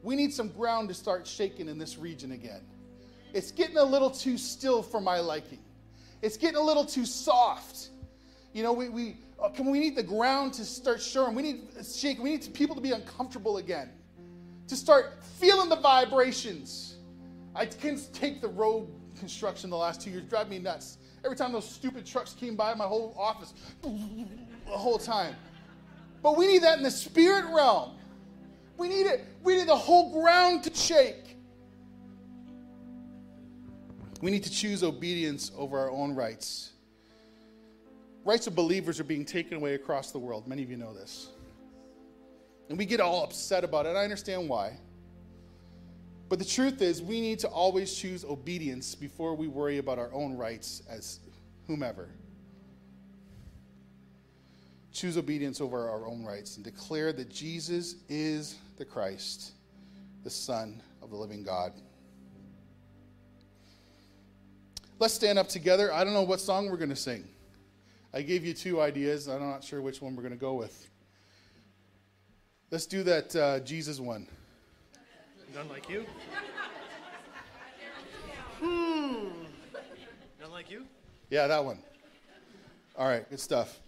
We 0.02 0.16
need 0.16 0.32
some 0.32 0.48
ground 0.48 0.88
to 0.88 0.94
start 0.94 1.26
shaking 1.26 1.68
in 1.68 1.78
this 1.78 1.98
region 1.98 2.32
again. 2.32 2.62
It's 3.32 3.50
getting 3.50 3.76
a 3.76 3.84
little 3.84 4.10
too 4.10 4.38
still 4.38 4.82
for 4.82 5.00
my 5.00 5.20
liking. 5.20 5.58
It's 6.22 6.36
getting 6.36 6.56
a 6.56 6.62
little 6.62 6.84
too 6.84 7.04
soft. 7.04 7.90
You 8.52 8.62
know, 8.62 8.72
we, 8.72 8.88
we, 8.88 9.16
uh, 9.40 9.48
can, 9.50 9.70
we 9.70 9.78
need 9.78 9.96
the 9.96 10.02
ground 10.02 10.54
to 10.54 10.64
start 10.64 11.00
showing. 11.00 11.34
We 11.34 11.42
need 11.42 11.68
shake. 11.84 12.18
We 12.18 12.30
need 12.30 12.54
people 12.54 12.74
to 12.74 12.80
be 12.80 12.92
uncomfortable 12.92 13.58
again, 13.58 13.90
to 14.66 14.76
start 14.76 15.22
feeling 15.38 15.68
the 15.68 15.76
vibrations. 15.76 16.96
I 17.54 17.66
couldn't 17.66 18.12
take 18.12 18.40
the 18.40 18.48
road 18.48 18.88
construction 19.18 19.70
the 19.70 19.76
last 19.76 20.00
two 20.00 20.10
years. 20.10 20.24
Drive 20.24 20.48
me 20.48 20.58
nuts. 20.58 20.98
Every 21.24 21.36
time 21.36 21.52
those 21.52 21.68
stupid 21.68 22.06
trucks 22.06 22.32
came 22.32 22.56
by 22.56 22.74
my 22.74 22.84
whole 22.84 23.14
office, 23.18 23.52
the 23.82 24.70
whole 24.70 24.98
time. 24.98 25.34
But 26.22 26.36
we 26.36 26.46
need 26.46 26.62
that 26.62 26.78
in 26.78 26.84
the 26.84 26.90
spirit 26.90 27.44
realm. 27.52 27.92
We 28.76 28.88
need 28.88 29.06
it. 29.06 29.24
We 29.42 29.56
need 29.56 29.68
the 29.68 29.76
whole 29.76 30.12
ground 30.20 30.64
to 30.64 30.74
shake. 30.74 31.36
We 34.20 34.30
need 34.30 34.44
to 34.44 34.50
choose 34.50 34.82
obedience 34.82 35.52
over 35.56 35.78
our 35.78 35.90
own 35.90 36.14
rights. 36.14 36.72
Rights 38.24 38.46
of 38.46 38.54
believers 38.54 38.98
are 39.00 39.04
being 39.04 39.24
taken 39.24 39.56
away 39.56 39.74
across 39.74 40.10
the 40.10 40.18
world. 40.18 40.46
Many 40.46 40.62
of 40.62 40.70
you 40.70 40.76
know 40.76 40.92
this. 40.92 41.28
And 42.68 42.76
we 42.76 42.84
get 42.84 43.00
all 43.00 43.24
upset 43.24 43.64
about 43.64 43.86
it. 43.86 43.96
I 43.96 44.04
understand 44.04 44.48
why. 44.48 44.76
But 46.28 46.38
the 46.38 46.44
truth 46.44 46.82
is, 46.82 47.00
we 47.00 47.20
need 47.20 47.38
to 47.38 47.48
always 47.48 47.94
choose 47.94 48.24
obedience 48.24 48.94
before 48.94 49.34
we 49.34 49.48
worry 49.48 49.78
about 49.78 49.98
our 49.98 50.12
own 50.12 50.36
rights 50.36 50.82
as 50.88 51.20
whomever. 51.66 52.08
Choose 54.92 55.16
obedience 55.16 55.60
over 55.60 55.88
our 55.88 56.06
own 56.06 56.24
rights 56.24 56.56
and 56.56 56.64
declare 56.64 57.12
that 57.12 57.30
Jesus 57.30 57.96
is 58.08 58.56
the 58.76 58.84
Christ, 58.84 59.52
the 60.24 60.30
Son 60.30 60.82
of 61.02 61.10
the 61.10 61.16
living 61.16 61.42
God. 61.42 61.72
Let's 64.98 65.14
stand 65.14 65.38
up 65.38 65.48
together. 65.48 65.92
I 65.92 66.02
don't 66.02 66.12
know 66.12 66.22
what 66.22 66.40
song 66.40 66.68
we're 66.68 66.76
going 66.76 66.88
to 66.88 66.96
sing. 66.96 67.24
I 68.12 68.22
gave 68.22 68.44
you 68.44 68.54
two 68.54 68.80
ideas. 68.80 69.28
I'm 69.28 69.40
not 69.40 69.62
sure 69.62 69.80
which 69.80 70.02
one 70.02 70.16
we're 70.16 70.22
going 70.22 70.34
to 70.34 70.38
go 70.38 70.54
with. 70.54 70.88
Let's 72.70 72.86
do 72.86 73.02
that 73.04 73.36
uh, 73.36 73.60
Jesus 73.60 74.00
one. 74.00 74.26
None 75.54 75.68
like 75.68 75.88
you? 75.88 76.04
Hmm. 78.60 79.28
None 80.40 80.50
like 80.50 80.70
you? 80.70 80.84
Yeah, 81.30 81.46
that 81.46 81.64
one. 81.64 81.78
All 82.96 83.06
right, 83.06 83.28
good 83.30 83.40
stuff. 83.40 83.80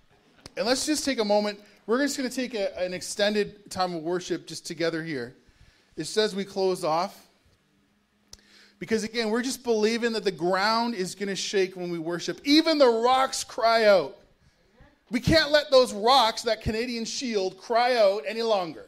And 0.57 0.67
let's 0.67 0.87
just 0.87 1.05
take 1.05 1.19
a 1.19 1.25
moment. 1.25 1.61
We're 1.87 2.03
just 2.03 2.17
going 2.17 2.29
to 2.29 2.35
take 2.35 2.55
a, 2.55 2.79
an 2.79 2.93
extended 2.93 3.71
time 3.71 3.95
of 3.95 4.03
worship 4.03 4.47
just 4.47 4.67
together 4.67 5.03
here. 5.03 5.37
It 5.97 6.05
says 6.05 6.35
we 6.35 6.45
close 6.45 6.85
off. 6.85 7.27
Because 8.79 9.05
again, 9.05 9.31
we're 9.31 9.43
just 9.43 9.63
believing 9.63 10.13
that 10.15 10.25
the 10.25 10.33
ground 10.33 10.95
is 10.95 11.15
going 11.15 11.29
to 11.29 11.37
shake 11.37 11.77
when 11.77 11.91
we 11.91 11.99
worship. 11.99 12.41
Even 12.45 12.79
the 12.79 12.89
rocks 12.89 13.45
cry 13.45 13.85
out. 13.85 14.17
We 15.11 15.21
can't 15.21 15.51
let 15.51 15.71
those 15.71 15.93
rocks, 15.93 16.43
that 16.43 16.63
Canadian 16.63 17.05
shield, 17.05 17.59
cry 17.59 17.97
out 17.97 18.23
any 18.27 18.43
longer. 18.43 18.87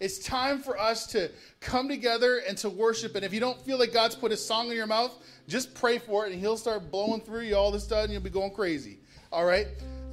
It's 0.00 0.18
time 0.18 0.60
for 0.60 0.78
us 0.78 1.06
to 1.08 1.30
come 1.60 1.88
together 1.88 2.42
and 2.48 2.56
to 2.58 2.70
worship. 2.70 3.16
And 3.16 3.24
if 3.24 3.34
you 3.34 3.40
don't 3.40 3.60
feel 3.60 3.78
like 3.78 3.92
God's 3.92 4.14
put 4.14 4.32
a 4.32 4.36
song 4.36 4.68
in 4.68 4.76
your 4.76 4.86
mouth, 4.86 5.12
just 5.48 5.74
pray 5.74 5.98
for 5.98 6.26
it 6.26 6.32
and 6.32 6.40
He'll 6.40 6.56
start 6.56 6.90
blowing 6.90 7.20
through 7.20 7.42
you 7.42 7.56
all 7.56 7.68
of 7.68 7.74
a 7.74 7.80
sudden. 7.80 8.12
You'll 8.12 8.22
be 8.22 8.30
going 8.30 8.52
crazy. 8.52 8.98
All 9.32 9.44
right? 9.44 9.66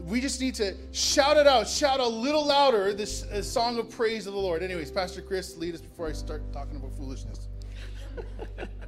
We 0.05 0.19
just 0.19 0.41
need 0.41 0.55
to 0.55 0.75
shout 0.91 1.37
it 1.37 1.47
out, 1.47 1.67
shout 1.67 1.99
a 1.99 2.07
little 2.07 2.45
louder 2.45 2.93
this, 2.93 3.21
this 3.23 3.51
song 3.51 3.77
of 3.77 3.89
praise 3.89 4.25
of 4.27 4.33
the 4.33 4.39
Lord. 4.39 4.63
Anyways, 4.63 4.91
Pastor 4.91 5.21
Chris, 5.21 5.57
lead 5.57 5.75
us 5.75 5.81
before 5.81 6.07
I 6.07 6.13
start 6.13 6.41
talking 6.51 6.77
about 6.77 6.91
foolishness. 6.93 7.47